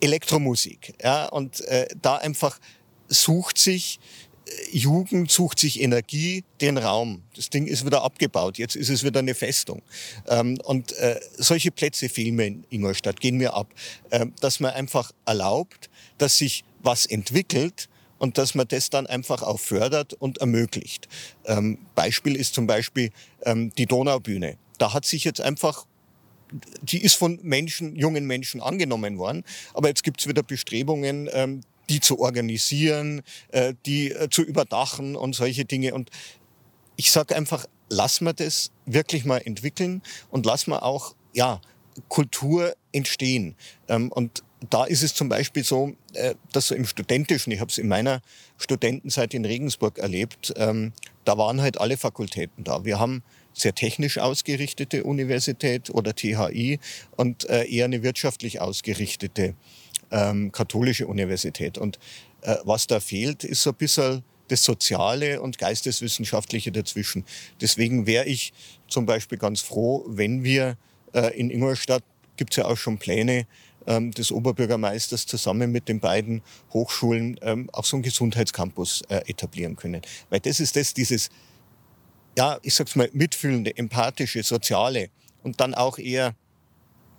Elektromusik. 0.01 0.95
Ja, 1.03 1.27
und 1.27 1.61
äh, 1.63 1.87
da 2.01 2.17
einfach 2.17 2.59
sucht 3.09 3.59
sich 3.59 4.01
Jugend 4.71 5.31
sucht 5.31 5.59
sich 5.59 5.81
Energie, 5.81 6.45
den 6.61 6.79
Raum. 6.79 7.23
Das 7.35 7.51
Ding 7.51 7.67
ist 7.67 7.87
wieder 7.87 8.03
abgebaut. 8.03 8.59
Jetzt 8.59 8.77
ist 8.77 8.89
es 8.89 9.05
wieder 9.05 9.21
eine 9.21 9.35
Festung. 9.35 9.83
Ähm, 10.29 10.59
und 10.65 10.93
äh, 10.99 11.21
solche 11.37 11.71
Plätze 11.71 12.09
fehlen 12.09 12.37
mir 12.37 12.47
in 12.47 12.65
Ingolstadt, 12.71 13.21
gehen 13.21 13.37
mir 13.37 13.55
ab. 13.55 13.69
Ähm, 14.11 14.33
dass 14.41 14.61
man 14.61 14.73
einfach 14.73 15.13
erlaubt, 15.25 15.91
dass 16.19 16.39
sich 16.39 16.65
was 16.83 17.07
entwickelt 17.07 17.89
und 18.19 18.39
dass 18.39 18.55
man 18.55 18.69
das 18.69 18.91
dann 18.91 19.07
einfach 19.07 19.43
auch 19.43 19.61
fördert 19.61 20.15
und 20.15 20.39
ermöglicht. 20.39 21.09
Ähm, 21.47 21.79
Beispiel 21.95 22.37
ist 22.37 22.55
zum 22.55 22.67
Beispiel 22.67 23.11
ähm, 23.45 23.73
die 23.77 23.87
Donaubühne. 23.87 24.57
Da 24.79 24.93
hat 24.93 25.05
sich 25.05 25.25
jetzt 25.25 25.41
einfach 25.41 25.87
die 26.83 27.03
ist 27.03 27.15
von 27.15 27.41
Menschen, 27.43 27.97
jungen 27.97 28.27
Menschen 28.27 28.61
angenommen 28.61 29.19
worden. 29.19 29.45
Aber 29.73 29.89
jetzt 29.89 30.05
gibt 30.05 30.21
es 30.21 30.29
wieder 30.29 30.43
Bestrebungen, 30.43 31.29
ähm, 31.33 31.63
die 31.89 32.01
zu 32.01 32.19
organisieren, 32.19 33.23
äh, 33.49 33.75
die 33.87 34.11
äh, 34.11 34.29
zu 34.31 34.43
überdachen 34.43 35.17
und 35.17 35.35
solche 35.35 35.65
Dinge. 35.65 35.95
Und 35.95 36.11
ich 36.97 37.11
sage 37.11 37.37
einfach, 37.37 37.67
lass 37.89 38.21
mal 38.21 38.33
das 38.33 38.71
wirklich 38.87 39.25
mal 39.25 39.39
entwickeln 39.39 40.03
und 40.31 40.47
lass 40.47 40.67
mal 40.67 40.79
auch 40.79 41.15
ja, 41.33 41.61
Kultur 42.09 42.75
entstehen. 42.93 43.57
Ähm, 43.89 44.11
und 44.11 44.43
da 44.71 44.85
ist 44.85 45.03
es 45.03 45.15
zum 45.15 45.29
Beispiel 45.29 45.65
so, 45.65 45.95
äh, 46.15 46.35
dass 46.53 46.69
so 46.69 46.75
im 46.75 46.87
Studentischen, 46.87 47.53
ich 47.53 47.61
habe 47.61 47.71
es 47.71 47.79
in 47.79 47.89
meiner 47.89 48.23
Studentenzeit 48.57 49.35
in 49.35 49.45
Regensburg 49.45 49.99
erlebt, 49.99 50.55
ähm, 50.57 50.93
da 51.25 51.37
waren 51.37 51.61
halt 51.61 51.81
alle 51.81 51.97
Fakultäten 51.97 52.65
da. 52.65 52.85
Wir 52.85 52.99
haben 52.99 53.23
sehr 53.53 53.75
technisch 53.75 54.19
ausgerichtete 54.19 55.05
Universität 55.05 55.91
oder 55.91 56.15
THI 56.15 56.81
und 57.17 57.45
eher 57.45 57.85
eine 57.85 58.03
wirtschaftlich 58.03 58.61
ausgerichtete 58.61 59.55
ähm, 60.15 60.53
katholische 60.53 61.07
Universität. 61.07 61.77
Und 61.77 61.99
äh, 62.43 62.57
was 62.65 62.87
da 62.87 63.01
fehlt, 63.01 63.45
ist 63.45 63.63
so 63.63 63.71
ein 63.71 63.77
bisschen 63.77 64.23
das 64.49 64.63
Soziale 64.63 65.41
und 65.41 65.59
Geisteswissenschaftliche 65.59 66.71
dazwischen. 66.71 67.25
Deswegen 67.61 68.07
wäre 68.07 68.27
ich 68.27 68.53
zum 68.89 69.07
Beispiel 69.07 69.39
ganz 69.39 69.61
froh, 69.61 70.05
wenn 70.07 70.45
wir 70.45 70.77
äh, 71.13 71.39
in 71.39 71.51
Ingolstadt, 71.51 72.05
gibt 72.37 72.53
es 72.53 72.59
ja 72.59 72.67
auch 72.67 72.77
schon 72.77 72.99
Pläne 72.99 73.47
ähm, 73.87 74.11
des 74.13 74.31
Oberbürgermeisters 74.31 75.27
zusammen 75.27 75.73
mit 75.73 75.89
den 75.89 76.01
beiden 76.01 76.43
Hochschulen 76.73 77.39
ähm, 77.43 77.69
auch 77.73 77.85
so 77.85 77.97
einen 77.97 78.03
Gesundheitscampus 78.03 79.03
äh, 79.09 79.23
etablieren 79.27 79.77
können. 79.77 80.03
Weil 80.31 80.41
das 80.41 80.61
ist 80.61 80.77
das, 80.77 80.95
dieses, 80.95 81.31
ja, 82.37 82.59
ich 82.63 82.75
sag's 82.75 82.97
mal, 82.97 83.09
mitfühlende, 83.13 83.77
empathische, 83.77 84.43
soziale 84.43 85.09
und 85.43 85.61
dann 85.61 85.75
auch 85.75 85.99
eher 85.99 86.35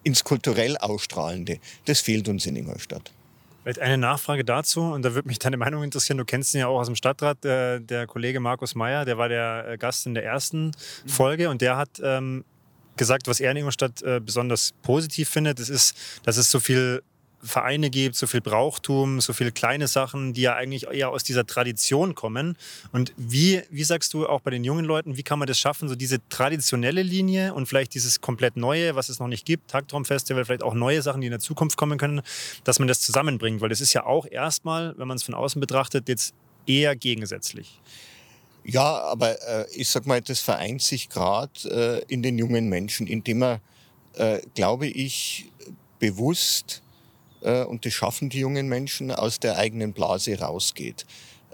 ins 0.06 0.24
kulturell 0.24 0.78
Ausstrahlende. 0.78 1.60
Das 1.86 2.00
fehlt 2.00 2.30
uns 2.30 2.46
in 2.46 2.56
Ingolstadt. 2.56 3.12
Vielleicht 3.64 3.80
eine 3.80 3.98
Nachfrage 3.98 4.46
dazu, 4.46 4.82
und 4.82 5.02
da 5.02 5.16
würde 5.16 5.28
mich 5.28 5.40
deine 5.40 5.58
Meinung 5.58 5.84
interessieren. 5.84 6.20
Du 6.20 6.26
kennst 6.26 6.54
ihn 6.54 6.60
ja 6.60 6.68
auch 6.68 6.80
aus 6.80 6.86
dem 6.86 6.96
Stadtrat, 6.96 7.44
der, 7.44 7.80
der 7.80 8.06
Kollege 8.06 8.40
Markus 8.40 8.76
Meyer, 8.76 9.06
der 9.06 9.18
war 9.18 9.28
der 9.28 9.68
äh, 9.68 9.78
Gast 9.78 10.06
in 10.06 10.14
der 10.14 10.24
ersten 10.24 10.72
Folge 11.08 11.50
und 11.50 11.62
der 11.62 11.76
hat 11.76 11.90
ähm, 12.04 12.46
gesagt, 12.96 13.28
was 13.28 13.40
er 13.40 13.50
in 13.50 13.58
Ingolstadt 13.58 14.04
äh, 14.04 14.22
besonders 14.24 14.74
positiv 14.84 15.30
findet, 15.30 15.60
das 15.60 15.70
ist, 15.70 15.98
dass 16.24 16.38
es 16.38 16.52
so 16.52 16.60
viel 16.60 17.02
Vereine 17.46 17.90
gibt, 17.90 18.16
so 18.16 18.28
viel 18.28 18.42
Brauchtum, 18.42 19.22
so 19.22 19.34
viele 19.34 19.52
kleine 19.52 19.88
Sachen, 19.88 20.34
die 20.34 20.42
ja 20.42 20.56
eigentlich 20.56 20.88
eher 20.88 21.10
aus 21.12 21.24
dieser 21.24 21.46
Tradition 21.46 22.16
kommen. 22.16 22.58
Und 22.92 23.14
wie, 23.18 23.62
wie 23.70 23.84
sagst 23.84 24.14
du 24.14 24.28
auch 24.28 24.42
bei 24.42 24.52
den 24.52 24.64
jungen 24.64 24.86
Leuten, 24.86 25.16
wie 25.18 25.24
kann 25.24 25.40
man 25.40 25.48
das 25.48 25.60
schaffen, 25.60 25.88
so 25.88 25.96
diese 25.96 26.20
traditionelle 26.30 27.04
Linie 27.04 27.54
und 27.54 27.68
vielleicht 27.68 27.94
dieses 27.94 28.22
komplett 28.22 28.58
Neue, 28.58 28.96
was 28.96 29.10
es 29.10 29.20
noch 29.20 29.28
nicht 29.28 29.46
gibt, 29.46 29.70
Tagtraumfestival, 29.70 30.46
vielleicht 30.46 30.64
auch 30.64 30.74
neue 30.74 31.02
Sachen, 31.02 31.22
die 31.22 31.28
in 31.28 31.32
der 31.32 31.40
Zukunft 31.40 31.78
kommen 31.78 31.98
können, 31.98 32.22
dass 32.64 32.80
man 32.80 32.88
das 32.88 33.02
zusammenbringt? 33.02 33.62
Weil 33.62 33.70
das 33.70 33.82
ist 33.82 33.94
ja 33.94 34.06
auch 34.06 34.26
erstmal, 34.26 34.98
wenn 34.98 35.08
man 35.08 35.18
es 35.18 35.24
von 35.24 35.36
außen 35.36 35.60
betrachtet, 35.60 36.10
jetzt 36.10 36.34
eher 36.66 36.96
gegensätzlich. 36.96 37.80
Ja, 38.64 39.02
aber 39.02 39.40
äh, 39.48 39.66
ich 39.76 39.90
sag 39.90 40.08
mal, 40.08 40.22
das 40.22 40.40
vereint 40.40 40.82
sich 40.82 41.10
gerade 41.10 42.04
äh, 42.10 42.12
in 42.12 42.24
den 42.24 42.40
jungen 42.40 42.68
Menschen, 42.68 43.06
indem 43.06 43.44
er, 43.44 43.62
äh, 44.16 44.42
glaube 44.56 44.88
ich, 44.88 45.52
bewusst, 46.00 46.82
und 47.52 47.86
das 47.86 47.94
schaffen 47.94 48.30
die 48.30 48.40
jungen 48.40 48.68
Menschen, 48.68 49.12
aus 49.12 49.40
der 49.40 49.58
eigenen 49.58 49.94
Blase 49.94 50.40
rausgeht. 50.40 51.06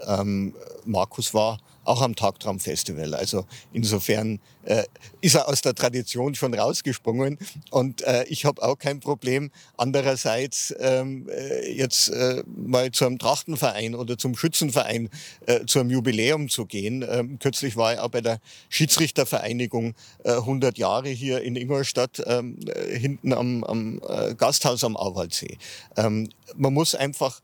Ähm, 0.06 0.54
Markus 0.84 1.34
war 1.34 1.58
auch 1.84 2.02
am 2.02 2.14
Tagtraumfestival. 2.14 3.14
Also 3.14 3.46
insofern 3.72 4.40
äh, 4.64 4.84
ist 5.20 5.34
er 5.34 5.48
aus 5.48 5.62
der 5.62 5.74
Tradition 5.74 6.34
schon 6.34 6.54
rausgesprungen 6.54 7.38
und 7.70 8.02
äh, 8.02 8.24
ich 8.28 8.44
habe 8.44 8.62
auch 8.62 8.78
kein 8.78 9.00
Problem, 9.00 9.50
andererseits 9.76 10.74
ähm, 10.78 11.28
äh, 11.28 11.72
jetzt 11.72 12.08
äh, 12.08 12.42
mal 12.46 12.90
zu 12.92 13.06
einem 13.06 13.18
Trachtenverein 13.18 13.94
oder 13.94 14.16
zum 14.18 14.36
Schützenverein 14.36 15.08
äh, 15.46 15.66
zu 15.66 15.80
einem 15.80 15.90
Jubiläum 15.90 16.48
zu 16.48 16.66
gehen. 16.66 17.04
Ähm, 17.08 17.38
kürzlich 17.38 17.76
war 17.76 17.94
ich 17.94 17.98
auch 17.98 18.10
bei 18.10 18.20
der 18.20 18.38
Schiedsrichtervereinigung 18.68 19.94
äh, 20.24 20.32
100 20.32 20.78
Jahre 20.78 21.08
hier 21.08 21.42
in 21.42 21.56
Ingolstadt, 21.56 22.22
ähm, 22.26 22.58
äh, 22.66 22.98
hinten 22.98 23.32
am, 23.32 23.64
am 23.64 24.00
äh, 24.08 24.34
Gasthaus 24.34 24.84
am 24.84 24.96
Auwaldsee. 24.96 25.58
Ähm, 25.96 26.28
man 26.56 26.72
muss 26.72 26.94
einfach 26.94 27.40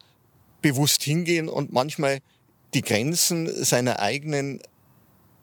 bewusst 0.62 1.03
hingehen 1.03 1.48
und 1.48 1.72
manchmal 1.72 2.20
die 2.75 2.83
Grenzen 2.83 3.65
seiner 3.65 4.01
eigenen 4.01 4.61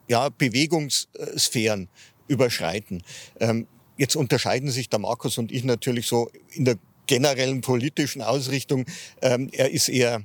ja, 0.08 0.28
Bewegungssphären 0.28 1.88
überschreiten. 2.28 3.02
Ähm, 3.40 3.66
jetzt 3.96 4.16
unterscheiden 4.16 4.70
sich 4.70 4.88
der 4.88 4.98
Markus 4.98 5.38
und 5.38 5.52
ich 5.52 5.64
natürlich 5.64 6.06
so 6.06 6.30
in 6.52 6.64
der 6.64 6.76
generellen 7.06 7.60
politischen 7.60 8.22
Ausrichtung. 8.22 8.84
Ähm, 9.22 9.48
er 9.52 9.70
ist 9.70 9.88
eher 9.88 10.22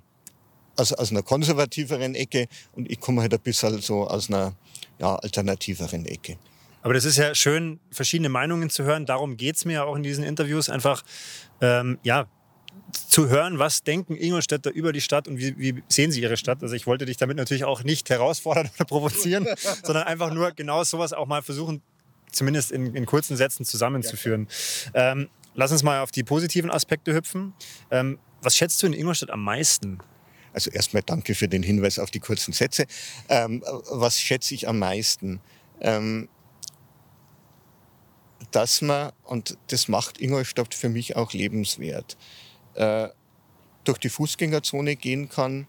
aus, 0.75 0.93
aus 0.93 1.11
einer 1.11 1.23
konservativeren 1.23 2.15
Ecke 2.15 2.47
und 2.73 2.89
ich 2.89 2.99
komme 2.99 3.21
halt 3.21 3.33
ein 3.33 3.39
bisschen 3.39 3.81
so 3.81 4.07
aus 4.07 4.29
einer 4.29 4.55
ja, 4.99 5.15
alternativeren 5.15 6.05
Ecke. 6.05 6.37
Aber 6.83 6.95
das 6.95 7.05
ist 7.05 7.17
ja 7.17 7.35
schön, 7.35 7.79
verschiedene 7.91 8.29
Meinungen 8.29 8.69
zu 8.69 8.83
hören. 8.83 9.05
Darum 9.05 9.37
geht 9.37 9.55
es 9.55 9.65
mir 9.65 9.73
ja 9.73 9.83
auch 9.83 9.95
in 9.95 10.03
diesen 10.03 10.23
Interviews. 10.23 10.69
Einfach, 10.69 11.03
ähm, 11.61 11.99
ja, 12.01 12.27
zu 12.95 13.29
hören, 13.29 13.59
was 13.59 13.83
denken 13.83 14.15
Ingolstädter 14.15 14.71
über 14.71 14.93
die 14.93 15.01
Stadt 15.01 15.27
und 15.27 15.37
wie, 15.37 15.57
wie, 15.57 15.83
sehen 15.87 16.11
sie 16.11 16.21
ihre 16.21 16.37
Stadt. 16.37 16.61
Also 16.61 16.75
ich 16.75 16.87
wollte 16.87 17.05
dich 17.05 17.17
damit 17.17 17.37
natürlich 17.37 17.63
auch 17.63 17.83
nicht 17.83 18.09
herausfordern 18.09 18.69
oder 18.75 18.85
provozieren, 18.85 19.47
sondern 19.83 20.03
einfach 20.03 20.33
nur 20.33 20.51
genau 20.51 20.83
sowas 20.83 21.13
auch 21.13 21.27
mal 21.27 21.41
versuchen, 21.41 21.81
zumindest 22.31 22.71
in, 22.71 22.95
in 22.95 23.05
kurzen 23.05 23.37
Sätzen 23.37 23.65
zusammenzuführen. 23.65 24.47
Ja, 24.93 25.11
ähm, 25.11 25.29
lass 25.53 25.71
uns 25.71 25.83
mal 25.83 26.01
auf 26.01 26.11
die 26.11 26.23
positiven 26.23 26.71
Aspekte 26.71 27.13
hüpfen. 27.13 27.53
Ähm, 27.89 28.19
was 28.41 28.55
schätzt 28.55 28.81
du 28.81 28.87
in 28.87 28.93
Ingolstadt 28.93 29.29
am 29.29 29.43
meisten? 29.43 29.99
Also 30.53 30.71
erstmal 30.71 31.03
danke 31.03 31.35
für 31.35 31.47
den 31.47 31.63
Hinweis 31.63 31.99
auf 31.99 32.11
die 32.11 32.19
kurzen 32.19 32.53
Sätze. 32.53 32.85
Ähm, 33.29 33.63
was 33.89 34.19
schätze 34.19 34.53
ich 34.53 34.67
am 34.67 34.79
meisten? 34.79 35.39
Ähm, 35.79 36.27
dass 38.51 38.81
man, 38.81 39.11
und 39.23 39.57
das 39.67 39.87
macht 39.87 40.19
Ingolstadt 40.19 40.73
für 40.73 40.89
mich 40.89 41.15
auch 41.15 41.33
lebenswert, 41.33 42.17
äh, 42.75 43.09
durch 43.83 43.97
die 43.97 44.09
Fußgängerzone 44.09 44.95
gehen 44.95 45.29
kann 45.29 45.67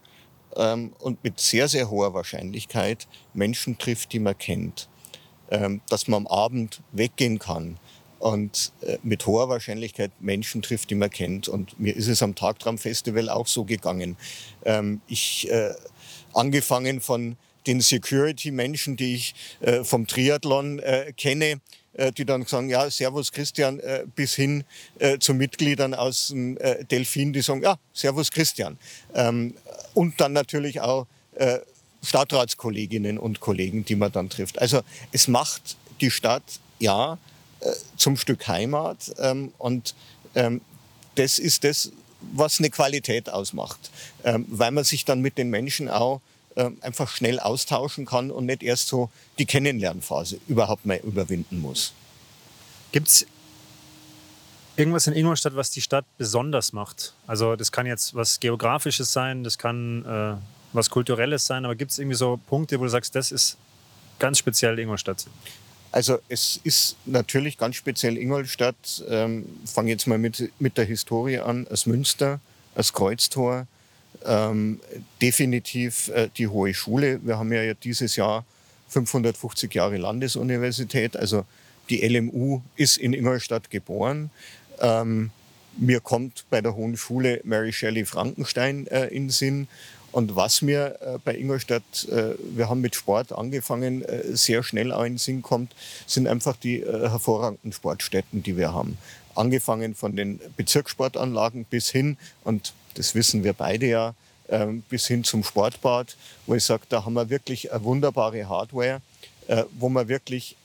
ähm, 0.55 0.93
und 0.99 1.23
mit 1.23 1.39
sehr, 1.39 1.67
sehr 1.67 1.89
hoher 1.89 2.13
Wahrscheinlichkeit 2.13 3.07
Menschen 3.33 3.77
trifft, 3.77 4.13
die 4.13 4.19
man 4.19 4.37
kennt. 4.37 4.89
Ähm, 5.51 5.81
dass 5.89 6.07
man 6.07 6.25
am 6.25 6.27
Abend 6.27 6.81
weggehen 6.93 7.37
kann 7.37 7.77
und 8.17 8.71
äh, 8.81 8.97
mit 9.03 9.25
hoher 9.27 9.49
Wahrscheinlichkeit 9.49 10.11
Menschen 10.21 10.61
trifft, 10.61 10.89
die 10.89 10.95
man 10.95 11.09
kennt. 11.09 11.49
Und 11.49 11.77
mir 11.79 11.95
ist 11.95 12.07
es 12.07 12.23
am 12.23 12.33
Tagtraumfestival 12.33 13.29
auch 13.29 13.45
so 13.45 13.65
gegangen. 13.65 14.15
Ähm, 14.63 15.01
ich, 15.07 15.51
äh, 15.51 15.73
angefangen 16.33 17.01
von 17.01 17.35
den 17.67 17.81
Security-Menschen, 17.81 18.95
die 18.95 19.15
ich 19.15 19.35
äh, 19.59 19.83
vom 19.83 20.07
Triathlon 20.07 20.79
äh, 20.79 21.13
kenne, 21.15 21.59
die 22.17 22.25
dann 22.25 22.45
sagen, 22.45 22.69
ja, 22.69 22.89
Servus 22.89 23.31
Christian, 23.31 23.79
äh, 23.79 24.05
bis 24.15 24.33
hin 24.33 24.63
äh, 24.99 25.19
zu 25.19 25.33
Mitgliedern 25.33 25.93
aus 25.93 26.27
dem 26.27 26.57
Delfin, 26.89 27.33
die 27.33 27.41
sagen, 27.41 27.61
ja, 27.61 27.77
Servus 27.93 28.31
Christian. 28.31 28.77
Ähm, 29.13 29.55
und 29.93 30.19
dann 30.19 30.33
natürlich 30.33 30.81
auch 30.81 31.07
Stadtratskolleginnen 32.03 33.17
und 33.17 33.39
Kollegen, 33.39 33.85
die 33.85 33.95
man 33.95 34.11
dann 34.11 34.29
trifft. 34.29 34.59
Also 34.59 34.81
es 35.11 35.27
macht 35.27 35.77
die 35.99 36.11
Stadt, 36.11 36.43
ja, 36.79 37.17
zum 37.97 38.17
Stück 38.17 38.47
Heimat 38.47 39.13
ähm, 39.17 39.51
und 39.57 39.95
ähm, 40.35 40.61
das 41.15 41.39
ist 41.39 41.63
das, 41.63 41.91
was 42.33 42.59
eine 42.59 42.69
Qualität 42.69 43.29
ausmacht, 43.29 43.91
weil 44.23 44.71
man 44.71 44.83
sich 44.83 45.05
dann 45.05 45.21
mit 45.21 45.37
den 45.37 45.49
Menschen 45.49 45.89
auch 45.89 46.21
ähm, 46.55 46.77
einfach 46.81 47.09
schnell 47.09 47.39
austauschen 47.39 48.05
kann 48.05 48.31
und 48.31 48.45
nicht 48.45 48.63
erst 48.63 48.87
so 48.87 49.09
die 49.37 49.45
Kennenlernphase 49.45 50.39
überhaupt 50.47 50.85
mal 50.85 50.97
überwinden 51.03 51.59
muss. 51.59 51.93
Gibt 52.91 53.07
es 53.07 53.25
irgendwas 54.75 55.07
in 55.07 55.13
Ingolstadt, 55.13 55.55
was 55.55 55.71
die 55.71 55.81
Stadt 55.81 56.05
besonders 56.17 56.73
macht? 56.73 57.13
Also 57.27 57.55
das 57.55 57.71
kann 57.71 57.85
jetzt 57.85 58.15
was 58.15 58.39
Geografisches 58.39 59.13
sein, 59.13 59.43
das 59.43 59.57
kann 59.57 60.05
äh, 60.05 60.35
was 60.73 60.89
Kulturelles 60.89 61.45
sein, 61.45 61.65
aber 61.65 61.75
gibt 61.75 61.91
es 61.91 61.99
irgendwie 61.99 62.17
so 62.17 62.39
Punkte, 62.47 62.79
wo 62.79 62.83
du 62.83 62.89
sagst, 62.89 63.15
das 63.15 63.31
ist 63.31 63.57
ganz 64.19 64.37
speziell 64.37 64.77
Ingolstadt? 64.79 65.25
Also 65.91 66.17
es 66.27 66.59
ist 66.63 66.97
natürlich 67.05 67.57
ganz 67.59 67.75
speziell 67.75 68.17
Ingolstadt. 68.17 69.03
Ähm, 69.07 69.45
Fange 69.65 69.91
jetzt 69.91 70.07
mal 70.07 70.17
mit, 70.17 70.51
mit 70.57 70.77
der 70.79 70.85
Historie 70.85 71.37
an. 71.37 71.67
Als 71.69 71.85
Münster, 71.85 72.39
als 72.73 72.93
Kreuztor, 72.93 73.67
ähm, 74.25 74.79
definitiv 75.21 76.09
äh, 76.09 76.29
die 76.37 76.47
Hohe 76.47 76.73
Schule. 76.73 77.19
Wir 77.23 77.37
haben 77.37 77.51
ja 77.51 77.73
dieses 77.73 78.15
Jahr 78.15 78.45
550 78.89 79.73
Jahre 79.73 79.97
Landesuniversität. 79.97 81.17
Also 81.17 81.45
die 81.89 82.05
LMU 82.07 82.61
ist 82.75 82.97
in 82.97 83.13
Ingolstadt 83.13 83.69
geboren. 83.69 84.29
Ähm, 84.79 85.31
mir 85.77 85.99
kommt 85.99 86.45
bei 86.49 86.61
der 86.61 86.75
Hohen 86.75 86.97
Schule 86.97 87.41
Mary 87.43 87.73
Shelley 87.73 88.05
Frankenstein 88.05 88.87
äh, 88.87 89.07
in 89.07 89.29
Sinn. 89.29 89.67
Und 90.11 90.35
was 90.35 90.61
mir 90.61 90.99
äh, 91.01 91.17
bei 91.25 91.35
Ingolstadt, 91.35 92.07
äh, 92.11 92.35
wir 92.55 92.69
haben 92.69 92.81
mit 92.81 92.93
Sport 92.93 93.31
angefangen, 93.31 94.03
äh, 94.03 94.35
sehr 94.37 94.61
schnell 94.61 94.91
auch 94.91 95.03
in 95.03 95.13
den 95.13 95.17
Sinn 95.17 95.41
kommt, 95.41 95.73
sind 96.05 96.27
einfach 96.27 96.55
die 96.55 96.81
äh, 96.81 97.09
hervorragenden 97.09 97.73
Sportstätten, 97.73 98.43
die 98.43 98.55
wir 98.55 98.73
haben. 98.73 98.97
Angefangen 99.35 99.95
von 99.95 100.15
den 100.15 100.39
Bezirkssportanlagen 100.55 101.65
bis 101.65 101.89
hin, 101.89 102.17
und 102.43 102.73
das 102.95 103.15
wissen 103.15 103.43
wir 103.43 103.53
beide 103.53 103.87
ja, 103.87 104.15
ähm, 104.49 104.83
bis 104.89 105.07
hin 105.07 105.23
zum 105.23 105.43
Sportbad, 105.43 106.15
wo 106.45 106.55
ich 106.55 106.63
sage, 106.63 106.83
da 106.89 107.05
haben 107.05 107.13
wir 107.13 107.29
wirklich 107.29 107.71
eine 107.71 107.83
wunderbare 107.83 108.47
Hardware, 108.47 109.01
äh, 109.47 109.63
wo 109.71 109.89
man 109.89 110.07
wirklich 110.07 110.55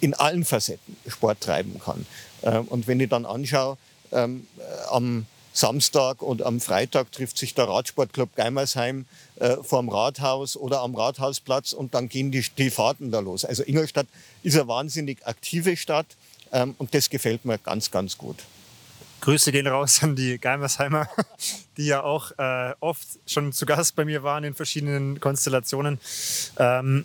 in 0.00 0.14
allen 0.14 0.44
Facetten 0.44 0.96
Sport 1.06 1.40
treiben 1.40 1.80
kann. 1.80 2.06
Ähm, 2.42 2.64
und 2.68 2.86
wenn 2.86 3.00
ich 3.00 3.08
dann 3.08 3.26
anschaue, 3.26 3.76
ähm, 4.12 4.46
äh, 4.58 4.62
am 4.90 5.26
Samstag 5.52 6.22
und 6.22 6.42
am 6.42 6.60
Freitag 6.60 7.10
trifft 7.10 7.36
sich 7.36 7.52
der 7.54 7.68
Radsportclub 7.68 8.36
Geimersheim 8.36 9.06
äh, 9.36 9.56
vorm 9.62 9.88
Rathaus 9.88 10.56
oder 10.56 10.82
am 10.82 10.94
Rathausplatz 10.94 11.72
und 11.72 11.94
dann 11.94 12.08
gehen 12.08 12.30
die, 12.30 12.44
die 12.56 12.70
Fahrten 12.70 13.10
da 13.10 13.18
los. 13.18 13.44
Also 13.44 13.64
Ingolstadt 13.64 14.06
ist 14.44 14.54
eine 14.54 14.68
wahnsinnig 14.68 15.26
aktive 15.26 15.76
Stadt 15.76 16.06
ähm, 16.52 16.74
und 16.78 16.94
das 16.94 17.10
gefällt 17.10 17.44
mir 17.44 17.58
ganz, 17.58 17.90
ganz 17.90 18.16
gut. 18.16 18.44
Grüße 19.20 19.50
gehen 19.52 19.66
raus 19.66 20.02
an 20.02 20.16
die 20.16 20.38
Geimersheimer, 20.38 21.08
die 21.76 21.86
ja 21.86 22.02
auch 22.02 22.30
äh, 22.38 22.74
oft 22.80 23.06
schon 23.26 23.52
zu 23.52 23.66
Gast 23.66 23.96
bei 23.96 24.04
mir 24.04 24.22
waren 24.22 24.44
in 24.44 24.54
verschiedenen 24.54 25.20
Konstellationen. 25.20 25.98
Ähm, 26.56 27.04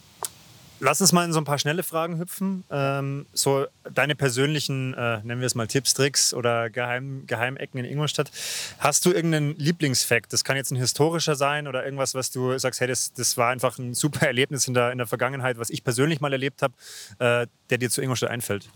lass 0.79 1.01
uns 1.01 1.12
mal 1.12 1.25
in 1.25 1.34
so 1.34 1.39
ein 1.39 1.45
paar 1.45 1.58
schnelle 1.58 1.82
Fragen 1.82 2.19
hüpfen. 2.19 2.63
Ähm, 2.69 3.25
so 3.34 3.65
deine 3.91 4.15
persönlichen, 4.15 4.93
äh, 4.93 5.19
nennen 5.23 5.39
wir 5.39 5.47
es 5.47 5.56
mal 5.56 5.67
Tipps, 5.67 5.93
Tricks 5.93 6.34
oder 6.34 6.69
Geheim, 6.69 7.23
Geheimecken 7.25 7.79
in 7.79 7.86
Ingolstadt. 7.86 8.32
Hast 8.79 9.06
du 9.06 9.12
irgendeinen 9.12 9.58
Lieblingsfakt? 9.58 10.34
Das 10.34 10.43
kann 10.43 10.56
jetzt 10.56 10.71
ein 10.71 10.77
historischer 10.77 11.36
sein 11.36 11.67
oder 11.67 11.84
irgendwas, 11.84 12.13
was 12.13 12.29
du 12.32 12.58
sagst, 12.60 12.79
hey, 12.82 12.88
das, 12.88 13.13
das 13.13 13.38
war 13.38 13.49
einfach 13.49 13.79
ein 13.79 13.93
super 13.93 14.27
Erlebnis 14.27 14.67
in 14.67 14.73
der, 14.73 14.91
in 14.91 14.97
der 14.99 15.08
Vergangenheit, 15.08 15.58
was 15.58 15.69
ich 15.69 15.84
persönlich 15.84 16.21
mal 16.21 16.32
erlebt 16.32 16.62
habe, 16.62 16.73
äh, 17.19 17.47
der 17.69 17.77
dir 17.77 17.89
zu 17.89 18.01
Ingolstadt 18.01 18.29
einfällt. 18.29 18.69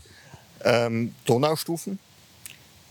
Ähm, 0.63 1.13
Donaustufen 1.25 1.99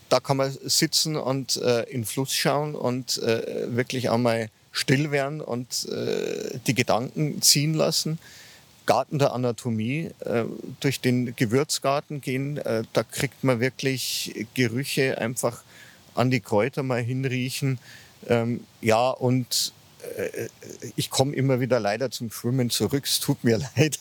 da 0.09 0.21
kann 0.21 0.37
man 0.37 0.57
sitzen 0.63 1.17
und 1.17 1.57
äh, 1.57 1.83
in 1.85 2.03
den 2.03 2.05
Fluss 2.05 2.35
schauen 2.35 2.75
und 2.75 3.19
äh, 3.19 3.75
wirklich 3.75 4.11
einmal 4.11 4.51
still 4.73 5.11
werden 5.11 5.41
und 5.41 5.89
äh, 5.89 6.59
die 6.67 6.75
Gedanken 6.75 7.43
ziehen 7.43 7.75
lassen. 7.75 8.19
Garten 8.85 9.19
der 9.19 9.33
Anatomie, 9.33 10.11
äh, 10.21 10.45
durch 10.81 11.01
den 11.01 11.35
Gewürzgarten 11.35 12.21
gehen, 12.21 12.59
äh, 12.59 12.85
da 12.93 13.03
kriegt 13.03 13.43
man 13.43 13.59
wirklich 13.59 14.47
Gerüche 14.55 15.19
einfach 15.19 15.63
an 16.15 16.31
die 16.31 16.41
Kräuter 16.41 16.83
mal 16.83 17.03
hinriechen. 17.03 17.79
Ähm, 18.29 18.65
ja, 18.81 19.11
und 19.11 19.73
äh, 20.17 20.49
ich 20.95 21.11
komme 21.11 21.35
immer 21.35 21.59
wieder 21.59 21.81
leider 21.81 22.13
zum 22.13 22.31
Schwimmen 22.31 22.71
zurück, 22.71 23.07
es 23.07 23.19
tut 23.19 23.43
mir 23.43 23.59
leid, 23.77 23.99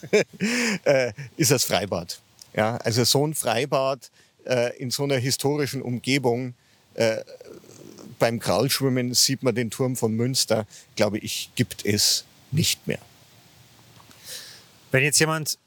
ist 1.36 1.52
das 1.52 1.64
Freibad. 1.64 2.20
Ja, 2.56 2.78
also 2.78 3.04
so 3.04 3.26
ein 3.26 3.34
Freibad 3.34 4.12
äh, 4.46 4.78
in 4.78 4.90
so 4.92 5.04
einer 5.04 5.18
historischen 5.18 5.82
Umgebung, 5.82 6.54
äh, 6.94 7.18
beim 8.18 8.40
Kraulschwimmen 8.40 9.14
sieht 9.14 9.44
man 9.44 9.56
den 9.56 9.70
Turm 9.70 9.96
von 9.96 10.14
Münster, 10.14 10.66
glaube 10.96 11.18
ich, 11.18 11.50
gibt 11.56 11.86
es 11.86 12.24
nicht 12.52 12.88
mehr. 12.88 13.00
Wenn 14.92 15.04
jetzt 15.04 15.20
jemand 15.20 15.58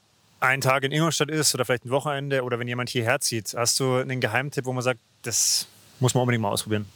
einen 0.41 0.63
Tag 0.63 0.85
in 0.85 0.93
Ingolstadt 0.93 1.31
ist 1.31 1.55
oder 1.55 1.65
vielleicht 1.65 1.85
ein 1.85 1.91
Wochenende 1.91 2.43
oder 2.43 2.59
wenn 2.59 2.69
jemand 2.69 2.89
hierher 2.89 3.21
zieht, 3.21 3.55
hast 3.55 3.79
du 3.81 3.97
einen 3.97 4.21
Geheimtipp, 4.21 4.65
wo 4.65 4.73
man 4.73 4.83
sagt, 4.83 5.01
das 5.23 5.67
muss 6.01 6.15
man 6.15 6.23
unbedingt 6.23 6.43
mal 6.43 6.51
ausprobieren? 6.51 6.87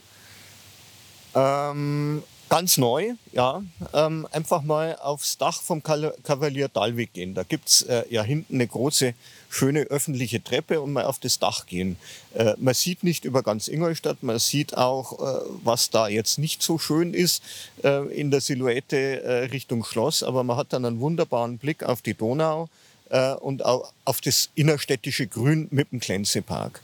Ähm, 1.35 2.23
ganz 2.49 2.77
neu, 2.77 3.13
ja. 3.31 3.63
Ähm, 3.93 4.27
einfach 4.31 4.61
mal 4.61 4.95
aufs 4.95 5.37
Dach 5.37 5.61
vom 5.61 5.83
Kavalier 5.83 6.69
Dalwig 6.69 7.13
gehen. 7.13 7.33
Da 7.33 7.43
gibt 7.43 7.67
es 7.67 7.81
äh, 7.83 8.03
ja 8.09 8.23
hinten 8.23 8.55
eine 8.55 8.67
große, 8.67 9.13
schöne 9.53 9.81
öffentliche 9.83 10.43
Treppe 10.43 10.81
und 10.81 10.93
mal 10.93 11.05
auf 11.05 11.19
das 11.19 11.37
Dach 11.37 11.65
gehen. 11.65 11.97
Äh, 12.33 12.53
man 12.57 12.73
sieht 12.73 13.03
nicht 13.03 13.23
über 13.23 13.43
ganz 13.43 13.67
Ingolstadt, 13.67 14.23
man 14.23 14.39
sieht 14.39 14.75
auch, 14.75 15.19
äh, 15.19 15.45
was 15.63 15.89
da 15.91 16.07
jetzt 16.07 16.39
nicht 16.39 16.63
so 16.63 16.79
schön 16.79 17.13
ist 17.13 17.43
äh, 17.83 18.05
in 18.13 18.31
der 18.31 18.41
Silhouette 18.41 19.21
äh, 19.21 19.33
Richtung 19.45 19.83
Schloss, 19.83 20.23
aber 20.23 20.43
man 20.43 20.57
hat 20.57 20.73
dann 20.73 20.85
einen 20.85 20.99
wunderbaren 20.99 21.59
Blick 21.59 21.83
auf 21.83 22.01
die 22.01 22.15
Donau 22.15 22.67
äh, 23.09 23.33
und 23.33 23.63
auch 23.63 23.93
auf 24.05 24.21
das 24.21 24.49
innerstädtische 24.55 25.27
Grün 25.27 25.67
mit 25.69 25.91
dem 25.91 25.99
Klenzepark 25.99 26.81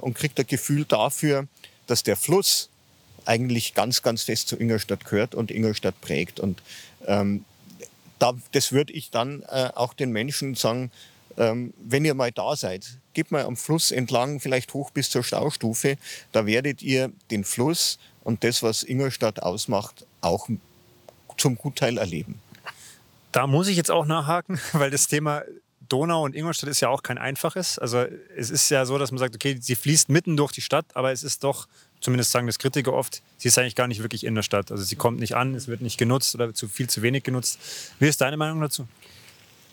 und 0.00 0.14
kriegt 0.14 0.40
ein 0.40 0.46
Gefühl 0.46 0.84
dafür, 0.84 1.46
dass 1.86 2.02
der 2.02 2.16
Fluss 2.16 2.70
eigentlich 3.26 3.74
ganz, 3.74 4.02
ganz 4.02 4.22
fest 4.22 4.48
zu 4.48 4.56
Ingolstadt 4.56 5.04
gehört 5.04 5.34
und 5.34 5.50
Ingolstadt 5.50 6.00
prägt. 6.00 6.40
Und 6.40 6.62
ähm, 7.06 7.44
da, 8.18 8.34
das 8.52 8.72
würde 8.72 8.92
ich 8.92 9.10
dann 9.10 9.42
äh, 9.42 9.70
auch 9.74 9.92
den 9.92 10.10
Menschen 10.10 10.54
sagen, 10.54 10.90
ähm, 11.36 11.72
wenn 11.78 12.04
ihr 12.04 12.14
mal 12.14 12.32
da 12.32 12.56
seid, 12.56 12.98
geht 13.12 13.30
mal 13.30 13.44
am 13.44 13.56
Fluss 13.56 13.90
entlang, 13.90 14.40
vielleicht 14.40 14.74
hoch 14.74 14.90
bis 14.90 15.10
zur 15.10 15.22
Staustufe, 15.22 15.96
da 16.32 16.46
werdet 16.46 16.82
ihr 16.82 17.12
den 17.30 17.44
Fluss 17.44 17.98
und 18.24 18.44
das, 18.44 18.62
was 18.62 18.82
Ingolstadt 18.82 19.42
ausmacht, 19.42 20.06
auch 20.20 20.48
zum 21.36 21.56
Gutteil 21.56 21.98
erleben. 21.98 22.40
Da 23.32 23.46
muss 23.46 23.68
ich 23.68 23.76
jetzt 23.76 23.90
auch 23.90 24.06
nachhaken, 24.06 24.58
weil 24.72 24.90
das 24.90 25.08
Thema 25.08 25.42
Donau 25.88 26.24
und 26.24 26.34
Ingolstadt 26.34 26.70
ist 26.70 26.80
ja 26.80 26.88
auch 26.88 27.02
kein 27.02 27.18
einfaches. 27.18 27.78
Also 27.78 28.06
es 28.36 28.50
ist 28.50 28.70
ja 28.70 28.84
so, 28.86 28.98
dass 28.98 29.12
man 29.12 29.18
sagt, 29.18 29.34
okay, 29.34 29.56
sie 29.60 29.76
fließt 29.76 30.08
mitten 30.08 30.36
durch 30.36 30.52
die 30.52 30.60
Stadt, 30.60 30.86
aber 30.94 31.12
es 31.12 31.22
ist 31.22 31.44
doch 31.44 31.68
zumindest 32.00 32.30
sagen 32.30 32.46
das 32.46 32.58
Kritiker 32.58 32.92
oft, 32.92 33.22
sie 33.38 33.48
ist 33.48 33.58
eigentlich 33.58 33.74
gar 33.74 33.88
nicht 33.88 34.02
wirklich 34.02 34.24
in 34.24 34.34
der 34.34 34.42
Stadt. 34.42 34.70
Also 34.70 34.84
sie 34.84 34.96
kommt 34.96 35.18
nicht 35.18 35.34
an, 35.34 35.54
es 35.54 35.68
wird 35.68 35.80
nicht 35.80 35.98
genutzt 35.98 36.34
oder 36.34 36.52
zu 36.54 36.68
viel 36.68 36.88
zu 36.88 37.02
wenig 37.02 37.24
genutzt. 37.24 37.58
Wie 37.98 38.06
ist 38.06 38.20
deine 38.20 38.36
Meinung 38.36 38.60
dazu? 38.60 38.86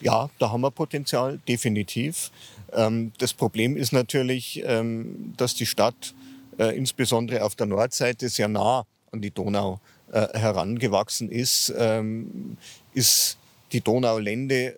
Ja, 0.04 0.30
da 0.38 0.52
haben 0.52 0.60
wir 0.62 0.72
Potenzial, 0.72 1.40
definitiv. 1.48 2.30
Ähm, 2.74 3.14
das 3.20 3.34
Problem 3.34 3.78
ist 3.78 3.94
natürlich, 3.94 4.62
ähm, 4.66 5.34
dass 5.38 5.56
die 5.56 5.66
Stadt 5.66 6.14
äh, 6.60 6.76
insbesondere 6.78 7.42
auf 7.42 7.56
der 7.56 7.68
Nordseite 7.68 8.28
sehr 8.28 8.50
nah 8.50 8.86
an 9.14 9.22
die 9.22 9.32
Donau 9.32 9.80
äh, 10.12 10.28
herangewachsen 10.38 11.32
ist. 11.32 11.74
Ähm, 11.78 12.58
ist 12.94 13.38
die 13.72 13.80
Donaulände 13.80 14.56
äh, 14.56 14.76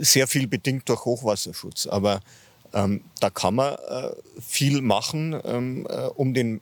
sehr 0.00 0.28
viel 0.28 0.46
bedingt 0.46 0.88
durch 0.88 1.04
Hochwasserschutz. 1.04 1.88
Aber 1.88 2.20
ähm, 2.72 3.02
da 3.18 3.30
kann 3.30 3.56
man 3.56 3.74
äh, 3.74 4.10
viel 4.40 4.80
machen, 4.80 5.36
ähm, 5.44 5.88
äh, 5.90 6.06
um, 6.14 6.34
den, 6.34 6.60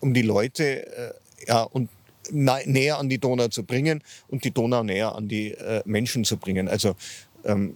um 0.00 0.14
die 0.14 0.22
Leute 0.22 0.86
äh, 0.86 1.14
ja, 1.46 1.62
und 1.62 1.90
näher 2.30 2.98
an 2.98 3.08
die 3.08 3.18
Donau 3.18 3.48
zu 3.48 3.64
bringen 3.64 4.02
und 4.28 4.44
die 4.44 4.50
Donau 4.50 4.82
näher 4.82 5.14
an 5.14 5.28
die 5.28 5.52
äh, 5.52 5.82
Menschen 5.84 6.24
zu 6.24 6.36
bringen. 6.36 6.68
Also 6.68 6.94
ähm, 7.44 7.74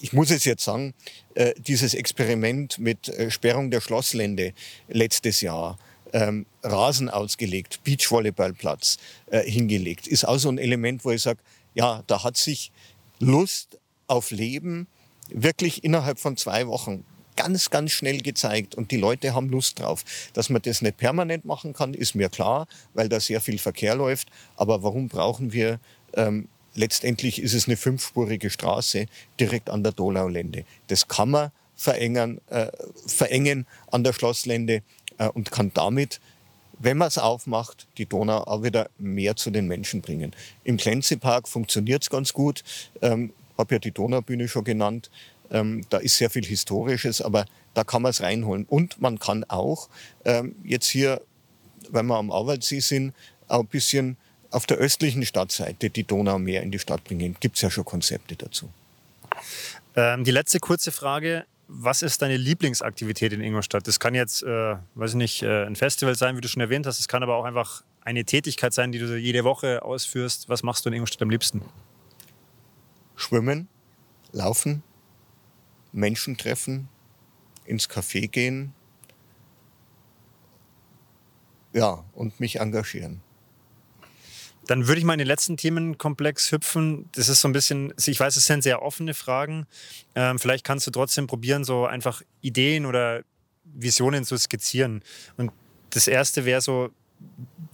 ich 0.00 0.12
muss 0.12 0.30
es 0.30 0.44
jetzt 0.44 0.64
sagen, 0.64 0.94
äh, 1.34 1.52
dieses 1.58 1.94
Experiment 1.94 2.78
mit 2.78 3.08
äh, 3.08 3.30
Sperrung 3.30 3.70
der 3.70 3.80
Schlosslände 3.80 4.54
letztes 4.88 5.40
Jahr, 5.40 5.78
ähm, 6.12 6.46
Rasen 6.62 7.08
ausgelegt, 7.08 7.80
Beachvolleyballplatz 7.84 8.98
äh, 9.30 9.42
hingelegt, 9.42 10.06
ist 10.06 10.26
auch 10.26 10.38
so 10.38 10.48
ein 10.48 10.58
Element, 10.58 11.04
wo 11.04 11.10
ich 11.10 11.22
sage, 11.22 11.40
ja, 11.74 12.02
da 12.06 12.24
hat 12.24 12.36
sich 12.36 12.72
Lust 13.20 13.78
auf 14.06 14.30
Leben 14.30 14.88
wirklich 15.28 15.84
innerhalb 15.84 16.18
von 16.18 16.36
zwei 16.36 16.66
Wochen 16.66 17.04
ganz, 17.36 17.70
ganz 17.70 17.92
schnell 17.92 18.20
gezeigt 18.20 18.74
und 18.74 18.90
die 18.90 18.96
Leute 18.96 19.34
haben 19.34 19.48
Lust 19.48 19.80
drauf. 19.80 20.04
Dass 20.32 20.50
man 20.50 20.62
das 20.62 20.82
nicht 20.82 20.96
permanent 20.96 21.44
machen 21.44 21.72
kann, 21.72 21.94
ist 21.94 22.14
mir 22.14 22.28
klar, 22.28 22.66
weil 22.94 23.08
da 23.08 23.20
sehr 23.20 23.40
viel 23.40 23.58
Verkehr 23.58 23.94
läuft. 23.94 24.28
Aber 24.56 24.82
warum 24.82 25.08
brauchen 25.08 25.52
wir, 25.52 25.80
ähm, 26.14 26.48
letztendlich 26.74 27.40
ist 27.40 27.54
es 27.54 27.66
eine 27.66 27.76
fünfspurige 27.76 28.50
Straße 28.50 29.06
direkt 29.38 29.70
an 29.70 29.82
der 29.82 29.92
Dolaulände. 29.92 30.64
Das 30.88 31.08
kann 31.08 31.30
man 31.30 31.50
verengen, 31.76 32.40
äh, 32.48 32.70
verengen 33.06 33.66
an 33.90 34.04
der 34.04 34.12
Schlosslände 34.12 34.82
äh, 35.18 35.28
und 35.28 35.50
kann 35.50 35.72
damit 35.74 36.20
wenn 36.80 36.96
man 36.96 37.08
es 37.08 37.18
aufmacht, 37.18 37.86
die 37.98 38.06
Donau 38.06 38.38
auch 38.44 38.62
wieder 38.62 38.88
mehr 38.98 39.36
zu 39.36 39.50
den 39.50 39.68
Menschen 39.68 40.00
bringen. 40.00 40.34
Im 40.64 40.78
Klenzepark 40.78 41.46
funktioniert 41.46 42.02
es 42.02 42.10
ganz 42.10 42.32
gut. 42.32 42.64
Ähm, 43.02 43.32
habe 43.58 43.74
ja 43.74 43.78
die 43.78 43.92
Donaubühne 43.92 44.48
schon 44.48 44.64
genannt. 44.64 45.10
Ähm, 45.50 45.82
da 45.90 45.98
ist 45.98 46.16
sehr 46.16 46.30
viel 46.30 46.44
Historisches, 46.44 47.20
aber 47.20 47.46
da 47.74 47.84
kann 47.84 48.02
man 48.02 48.10
es 48.10 48.22
reinholen. 48.22 48.64
Und 48.64 49.00
man 49.00 49.18
kann 49.18 49.44
auch 49.44 49.88
ähm, 50.24 50.54
jetzt 50.64 50.88
hier, 50.88 51.20
wenn 51.90 52.06
wir 52.06 52.16
am 52.16 52.30
Auwaldsee 52.30 52.80
sind, 52.80 53.14
auch 53.48 53.60
ein 53.60 53.66
bisschen 53.66 54.16
auf 54.50 54.66
der 54.66 54.78
östlichen 54.78 55.24
Stadtseite 55.24 55.90
die 55.90 56.04
Donau 56.04 56.38
mehr 56.38 56.62
in 56.62 56.70
die 56.70 56.78
Stadt 56.78 57.04
bringen. 57.04 57.36
Gibt 57.40 57.56
es 57.56 57.62
ja 57.62 57.70
schon 57.70 57.84
Konzepte 57.84 58.36
dazu. 58.36 58.68
Ähm, 59.96 60.24
die 60.24 60.30
letzte 60.30 60.58
kurze 60.58 60.92
Frage. 60.92 61.44
Was 61.72 62.02
ist 62.02 62.20
deine 62.20 62.36
Lieblingsaktivität 62.36 63.32
in 63.32 63.40
Ingolstadt? 63.40 63.86
Das 63.86 64.00
kann 64.00 64.12
jetzt, 64.16 64.42
äh, 64.42 64.74
weiß 64.96 65.14
nicht, 65.14 65.44
äh, 65.44 65.66
ein 65.66 65.76
Festival 65.76 66.16
sein, 66.16 66.36
wie 66.36 66.40
du 66.40 66.48
schon 66.48 66.60
erwähnt 66.60 66.84
hast. 66.84 66.98
Es 66.98 67.06
kann 67.06 67.22
aber 67.22 67.36
auch 67.36 67.44
einfach 67.44 67.84
eine 68.00 68.24
Tätigkeit 68.24 68.72
sein, 68.72 68.90
die 68.90 68.98
du 68.98 69.16
jede 69.16 69.44
Woche 69.44 69.84
ausführst. 69.84 70.48
Was 70.48 70.64
machst 70.64 70.84
du 70.84 70.88
in 70.88 70.94
Ingolstadt 70.94 71.22
am 71.22 71.30
liebsten? 71.30 71.62
schwimmen, 73.20 73.68
laufen, 74.32 74.82
Menschen 75.92 76.36
treffen, 76.36 76.88
ins 77.64 77.88
Café 77.88 78.28
gehen, 78.28 78.72
ja, 81.72 82.04
und 82.14 82.40
mich 82.40 82.56
engagieren. 82.60 83.20
Dann 84.66 84.86
würde 84.86 84.98
ich 84.98 85.04
mal 85.04 85.14
in 85.14 85.18
den 85.18 85.26
letzten 85.26 85.56
Themenkomplex 85.56 86.52
hüpfen. 86.52 87.08
Das 87.12 87.28
ist 87.28 87.40
so 87.40 87.48
ein 87.48 87.52
bisschen, 87.52 87.92
ich 88.04 88.20
weiß, 88.20 88.36
es 88.36 88.46
sind 88.46 88.62
sehr 88.62 88.82
offene 88.82 89.14
Fragen. 89.14 89.66
Ähm, 90.14 90.38
vielleicht 90.38 90.64
kannst 90.64 90.86
du 90.86 90.90
trotzdem 90.90 91.26
probieren, 91.26 91.64
so 91.64 91.86
einfach 91.86 92.22
Ideen 92.40 92.86
oder 92.86 93.22
Visionen 93.64 94.24
zu 94.24 94.36
skizzieren. 94.36 95.02
Und 95.36 95.50
das 95.90 96.06
erste 96.06 96.44
wäre 96.44 96.60
so, 96.60 96.90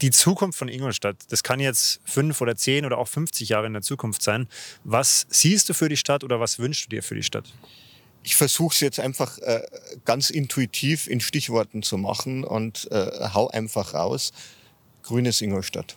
die 0.00 0.10
Zukunft 0.10 0.58
von 0.58 0.68
Ingolstadt, 0.68 1.16
das 1.30 1.42
kann 1.42 1.60
jetzt 1.60 2.00
fünf 2.04 2.40
oder 2.40 2.56
zehn 2.56 2.84
oder 2.84 2.98
auch 2.98 3.08
50 3.08 3.48
Jahre 3.48 3.66
in 3.66 3.72
der 3.72 3.82
Zukunft 3.82 4.22
sein. 4.22 4.48
Was 4.84 5.26
siehst 5.30 5.68
du 5.68 5.74
für 5.74 5.88
die 5.88 5.96
Stadt 5.96 6.24
oder 6.24 6.40
was 6.40 6.58
wünschst 6.58 6.86
du 6.86 6.88
dir 6.90 7.02
für 7.02 7.14
die 7.14 7.22
Stadt? 7.22 7.52
Ich 8.26 8.34
versuche 8.34 8.74
es 8.74 8.80
jetzt 8.80 8.98
einfach 8.98 9.38
äh, 9.38 9.62
ganz 10.04 10.30
intuitiv 10.30 11.06
in 11.06 11.20
Stichworten 11.20 11.84
zu 11.84 11.96
machen 11.96 12.42
und 12.42 12.90
äh, 12.90 13.28
hau 13.32 13.46
einfach 13.46 13.94
raus. 13.94 14.32
Grünes 15.04 15.40
Ingolstadt. 15.40 15.96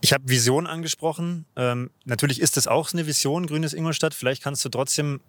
Ich 0.00 0.14
habe 0.14 0.26
Vision 0.30 0.66
angesprochen. 0.66 1.44
Ähm, 1.56 1.90
natürlich 2.06 2.40
ist 2.40 2.56
das 2.56 2.66
auch 2.66 2.94
eine 2.94 3.06
Vision, 3.06 3.46
Grünes 3.46 3.74
Ingolstadt. 3.74 4.14
Vielleicht 4.14 4.42
kannst 4.42 4.64
du 4.64 4.70
trotzdem 4.70 5.20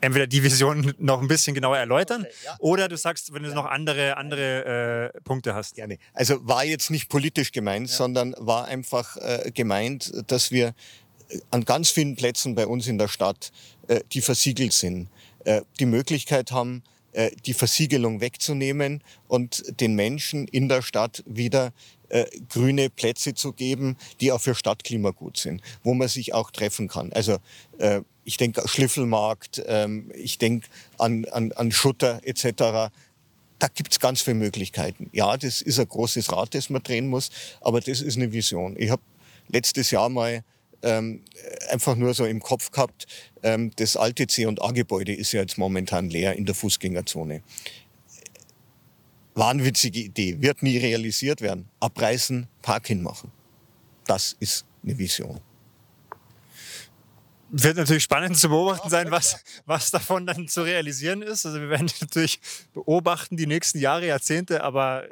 entweder 0.00 0.28
die 0.28 0.44
Vision 0.44 0.94
noch 0.98 1.20
ein 1.20 1.26
bisschen 1.26 1.56
genauer 1.56 1.78
erläutern 1.78 2.22
okay, 2.22 2.32
ja. 2.44 2.56
oder 2.60 2.86
du 2.86 2.96
sagst, 2.96 3.34
wenn 3.34 3.42
du 3.42 3.48
ja. 3.48 3.56
noch 3.56 3.64
andere, 3.64 4.18
andere 4.18 5.12
äh, 5.16 5.20
Punkte 5.22 5.56
hast. 5.56 5.74
Gerne. 5.74 5.98
Also 6.14 6.46
war 6.46 6.64
jetzt 6.64 6.92
nicht 6.92 7.08
politisch 7.08 7.50
gemeint, 7.50 7.90
ja. 7.90 7.96
sondern 7.96 8.36
war 8.38 8.66
einfach 8.66 9.16
äh, 9.16 9.50
gemeint, 9.52 10.12
dass 10.28 10.52
wir 10.52 10.74
an 11.50 11.64
ganz 11.64 11.90
vielen 11.90 12.16
Plätzen 12.16 12.54
bei 12.54 12.66
uns 12.66 12.86
in 12.86 12.98
der 12.98 13.08
Stadt, 13.08 13.52
äh, 13.88 14.00
die 14.12 14.20
versiegelt 14.20 14.72
sind, 14.72 15.08
äh, 15.44 15.62
die 15.78 15.86
Möglichkeit 15.86 16.52
haben, 16.52 16.82
äh, 17.12 17.30
die 17.44 17.54
Versiegelung 17.54 18.20
wegzunehmen 18.20 19.02
und 19.28 19.62
den 19.80 19.94
Menschen 19.94 20.48
in 20.48 20.68
der 20.68 20.80
Stadt 20.80 21.22
wieder 21.26 21.72
äh, 22.08 22.24
grüne 22.48 22.90
Plätze 22.90 23.34
zu 23.34 23.52
geben, 23.52 23.96
die 24.20 24.32
auch 24.32 24.40
für 24.40 24.54
Stadtklima 24.54 25.10
gut 25.10 25.36
sind, 25.36 25.60
wo 25.82 25.94
man 25.94 26.08
sich 26.08 26.34
auch 26.34 26.50
treffen 26.50 26.88
kann. 26.88 27.12
Also 27.12 27.38
äh, 27.78 28.00
ich 28.24 28.36
denke 28.36 28.66
Schliffelmarkt, 28.66 29.62
ähm, 29.66 30.10
ich 30.14 30.38
denke 30.38 30.68
an, 30.98 31.24
an, 31.26 31.52
an 31.52 31.72
Schutter 31.72 32.20
etc. 32.24 32.92
Da 33.58 33.68
gibt's 33.74 34.00
ganz 34.00 34.22
viele 34.22 34.36
Möglichkeiten. 34.36 35.10
Ja, 35.12 35.36
das 35.36 35.60
ist 35.60 35.78
ein 35.78 35.88
großes 35.88 36.32
Rad, 36.32 36.54
das 36.54 36.70
man 36.70 36.82
drehen 36.82 37.08
muss, 37.08 37.30
aber 37.60 37.80
das 37.80 38.00
ist 38.00 38.16
eine 38.16 38.32
Vision. 38.32 38.76
Ich 38.78 38.90
habe 38.90 39.02
letztes 39.48 39.90
Jahr 39.90 40.08
mal 40.08 40.44
ähm, 40.82 41.24
einfach 41.70 41.96
nur 41.96 42.14
so 42.14 42.24
im 42.24 42.40
Kopf 42.40 42.70
gehabt, 42.70 43.06
ähm, 43.42 43.70
das 43.76 43.96
alte 43.96 44.26
C&A-Gebäude 44.26 45.14
ist 45.14 45.32
ja 45.32 45.40
jetzt 45.40 45.58
momentan 45.58 46.10
leer 46.10 46.36
in 46.36 46.46
der 46.46 46.54
Fußgängerzone. 46.54 47.42
wahnwitzige 49.34 50.00
Idee, 50.00 50.42
wird 50.42 50.62
nie 50.62 50.76
realisiert 50.76 51.40
werden. 51.40 51.66
Abreißen, 51.80 52.48
Park 52.60 52.88
hinmachen. 52.88 53.30
Das 54.06 54.36
ist 54.40 54.66
eine 54.82 54.98
Vision. 54.98 55.40
Wird 57.54 57.76
natürlich 57.76 58.04
spannend 58.04 58.38
zu 58.38 58.48
beobachten 58.48 58.88
sein, 58.88 59.10
was, 59.10 59.36
was 59.66 59.90
davon 59.90 60.26
dann 60.26 60.48
zu 60.48 60.62
realisieren 60.62 61.20
ist. 61.20 61.44
Also 61.44 61.60
wir 61.60 61.68
werden 61.68 61.90
natürlich 62.00 62.40
beobachten 62.72 63.36
die 63.36 63.46
nächsten 63.46 63.78
Jahre, 63.78 64.06
Jahrzehnte, 64.06 64.64
aber 64.64 65.04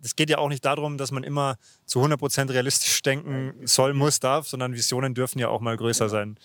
es 0.00 0.12
äh, 0.12 0.14
geht 0.14 0.30
ja 0.30 0.38
auch 0.38 0.48
nicht 0.48 0.64
darum, 0.64 0.98
dass 0.98 1.10
man 1.10 1.24
immer 1.24 1.58
zu 1.86 2.00
100% 2.00 2.52
realistisch 2.52 3.02
denken 3.02 3.54
soll, 3.66 3.92
muss, 3.92 4.20
darf, 4.20 4.46
sondern 4.46 4.74
Visionen 4.74 5.14
dürfen 5.14 5.40
ja 5.40 5.48
auch 5.48 5.60
mal 5.60 5.76
größer 5.76 6.08
sein. 6.08 6.36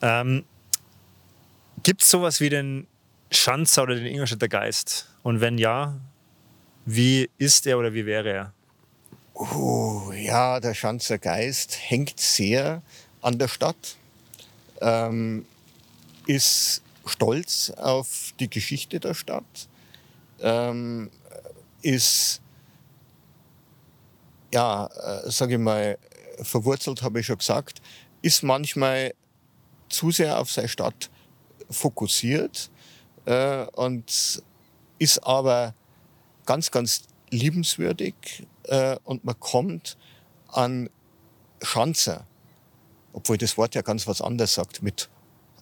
Ähm, 0.00 0.44
Gibt 1.82 2.02
es 2.02 2.10
sowas 2.10 2.40
wie 2.40 2.48
den 2.48 2.86
Schanzer 3.30 3.82
oder 3.82 3.96
den 3.96 4.06
Ingolstädter 4.06 4.48
Geist? 4.48 5.08
Und 5.22 5.42
wenn 5.42 5.58
ja, 5.58 6.00
wie 6.86 7.28
ist 7.36 7.66
er 7.66 7.78
oder 7.78 7.92
wie 7.92 8.06
wäre 8.06 8.30
er? 8.30 8.52
Uh, 9.34 10.10
ja, 10.12 10.58
der 10.58 10.72
Schanzer 10.72 11.18
Geist 11.18 11.76
hängt 11.78 12.18
sehr 12.18 12.82
an 13.20 13.38
der 13.38 13.48
Stadt 13.48 13.96
ähm, 14.80 15.46
ist 16.26 16.82
stolz 17.06 17.70
auf 17.70 18.32
die 18.38 18.48
Geschichte 18.48 19.00
der 19.00 19.14
Stadt, 19.14 19.68
ähm, 20.40 21.10
ist, 21.82 22.40
ja, 24.52 24.86
äh, 24.86 25.30
sage 25.30 25.54
ich 25.54 25.60
mal, 25.60 25.98
verwurzelt, 26.42 27.02
habe 27.02 27.20
ich 27.20 27.26
schon 27.26 27.38
gesagt, 27.38 27.80
ist 28.22 28.42
manchmal 28.42 29.14
zu 29.88 30.10
sehr 30.10 30.38
auf 30.38 30.50
seine 30.50 30.68
Stadt 30.68 31.10
fokussiert 31.68 32.70
äh, 33.24 33.64
und 33.72 34.42
ist 34.98 35.18
aber 35.24 35.74
ganz, 36.46 36.70
ganz 36.70 37.02
liebenswürdig 37.30 38.14
äh, 38.64 38.96
und 39.04 39.24
man 39.24 39.38
kommt 39.40 39.96
an 40.48 40.90
Schanzer 41.62 42.26
obwohl 43.12 43.36
das 43.36 43.56
Wort 43.56 43.74
ja 43.74 43.82
ganz 43.82 44.06
was 44.06 44.20
anderes 44.20 44.54
sagt, 44.54 44.82
mit 44.82 45.08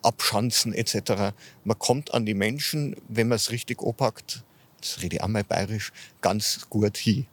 Abschanzen 0.03 0.73
etc. 0.73 1.35
Man 1.65 1.79
kommt 1.79 2.15
an 2.15 2.27
die 2.27 2.35
Menschen, 2.35 2.97
wenn 3.09 3.29
man 3.29 3.37
es 3.37 3.51
richtig 3.51 3.83
opackt, 3.83 4.45
das 4.81 5.03
rede 5.03 5.17
ich 5.17 5.23
auch 5.23 5.29
mal 5.29 5.45
bayerisch, 5.45 5.93
ganz 6.21 6.67
gut 6.71 6.97
hin. 6.97 7.27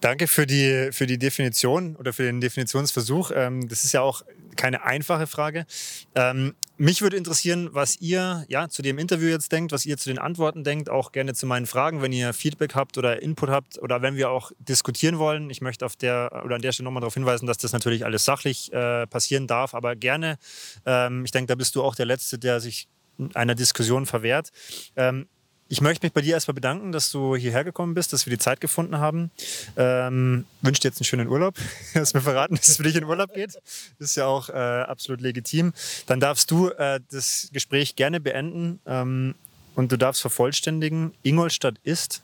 Danke 0.00 0.28
für 0.28 0.46
die, 0.46 0.90
für 0.92 1.06
die 1.06 1.18
Definition 1.18 1.96
oder 1.96 2.12
für 2.12 2.22
den 2.22 2.40
Definitionsversuch. 2.40 3.32
Ähm, 3.34 3.68
das 3.68 3.84
ist 3.84 3.92
ja 3.92 4.00
auch 4.00 4.22
keine 4.56 4.84
einfache 4.84 5.26
Frage. 5.26 5.66
Ähm, 6.14 6.54
mich 6.76 7.02
würde 7.02 7.18
interessieren, 7.18 7.68
was 7.72 8.00
ihr 8.00 8.44
ja, 8.48 8.68
zu 8.68 8.80
dem 8.80 8.98
Interview 8.98 9.28
jetzt 9.28 9.52
denkt, 9.52 9.70
was 9.72 9.84
ihr 9.84 9.98
zu 9.98 10.08
den 10.08 10.18
Antworten 10.18 10.64
denkt, 10.64 10.88
auch 10.88 11.12
gerne 11.12 11.34
zu 11.34 11.46
meinen 11.46 11.66
Fragen, 11.66 12.00
wenn 12.00 12.12
ihr 12.12 12.32
Feedback 12.32 12.74
habt 12.74 12.96
oder 12.96 13.20
Input 13.20 13.50
habt 13.50 13.78
oder 13.82 14.00
wenn 14.00 14.16
wir 14.16 14.30
auch 14.30 14.50
diskutieren 14.58 15.18
wollen. 15.18 15.50
Ich 15.50 15.60
möchte 15.60 15.84
auf 15.84 15.96
der 15.96 16.42
oder 16.44 16.54
an 16.56 16.62
der 16.62 16.72
Stelle 16.72 16.84
nochmal 16.84 17.02
darauf 17.02 17.14
hinweisen, 17.14 17.46
dass 17.46 17.58
das 17.58 17.72
natürlich 17.72 18.06
alles 18.06 18.24
sachlich 18.24 18.72
äh, 18.72 19.06
passieren 19.06 19.46
darf, 19.46 19.74
aber 19.74 19.94
gerne. 19.94 20.38
Ähm, 20.86 21.24
ich 21.24 21.32
denke, 21.32 21.48
da 21.48 21.54
bist 21.54 21.74
du 21.74 21.82
auch 21.82 21.94
der 21.94 22.06
Letzte, 22.06 22.38
der 22.38 22.60
sich 22.60 22.88
einer 23.34 23.54
Diskussion 23.54 24.06
verwehrt. 24.06 24.50
Ähm, 24.96 25.28
ich 25.70 25.80
möchte 25.80 26.04
mich 26.04 26.12
bei 26.12 26.20
dir 26.20 26.34
erstmal 26.34 26.56
bedanken, 26.56 26.90
dass 26.90 27.12
du 27.12 27.36
hierher 27.36 27.62
gekommen 27.62 27.94
bist, 27.94 28.12
dass 28.12 28.26
wir 28.26 28.32
die 28.32 28.38
Zeit 28.38 28.60
gefunden 28.60 28.98
haben. 28.98 29.30
Ähm, 29.76 30.44
wünsche 30.62 30.80
dir 30.80 30.88
jetzt 30.88 30.98
einen 30.98 31.04
schönen 31.04 31.28
Urlaub. 31.28 31.54
Du 31.94 32.00
hast 32.00 32.12
mir 32.12 32.20
verraten, 32.20 32.56
dass 32.56 32.66
es 32.66 32.78
für 32.78 32.82
dich 32.82 32.96
in 32.96 33.04
Urlaub 33.04 33.32
geht. 33.32 33.56
Ist 34.00 34.16
ja 34.16 34.26
auch 34.26 34.48
äh, 34.48 34.52
absolut 34.52 35.20
legitim. 35.20 35.72
Dann 36.06 36.18
darfst 36.18 36.50
du 36.50 36.70
äh, 36.70 36.98
das 37.12 37.50
Gespräch 37.52 37.94
gerne 37.94 38.18
beenden 38.18 38.80
ähm, 38.84 39.36
und 39.76 39.92
du 39.92 39.96
darfst 39.96 40.20
vervollständigen. 40.22 41.14
Ingolstadt 41.22 41.76
ist 41.84 42.20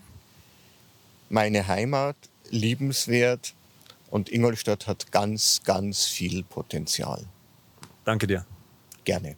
meine 1.29 1.69
Heimat, 1.69 2.17
liebenswert 2.51 3.55
und 4.11 4.29
Ingolstadt 4.29 4.89
hat 4.89 5.13
ganz, 5.13 5.61
ganz 5.65 6.07
viel 6.07 6.43
Potenzial. 6.43 7.25
Danke 8.05 8.27
dir. 8.27 8.45
Gerne. 9.05 9.37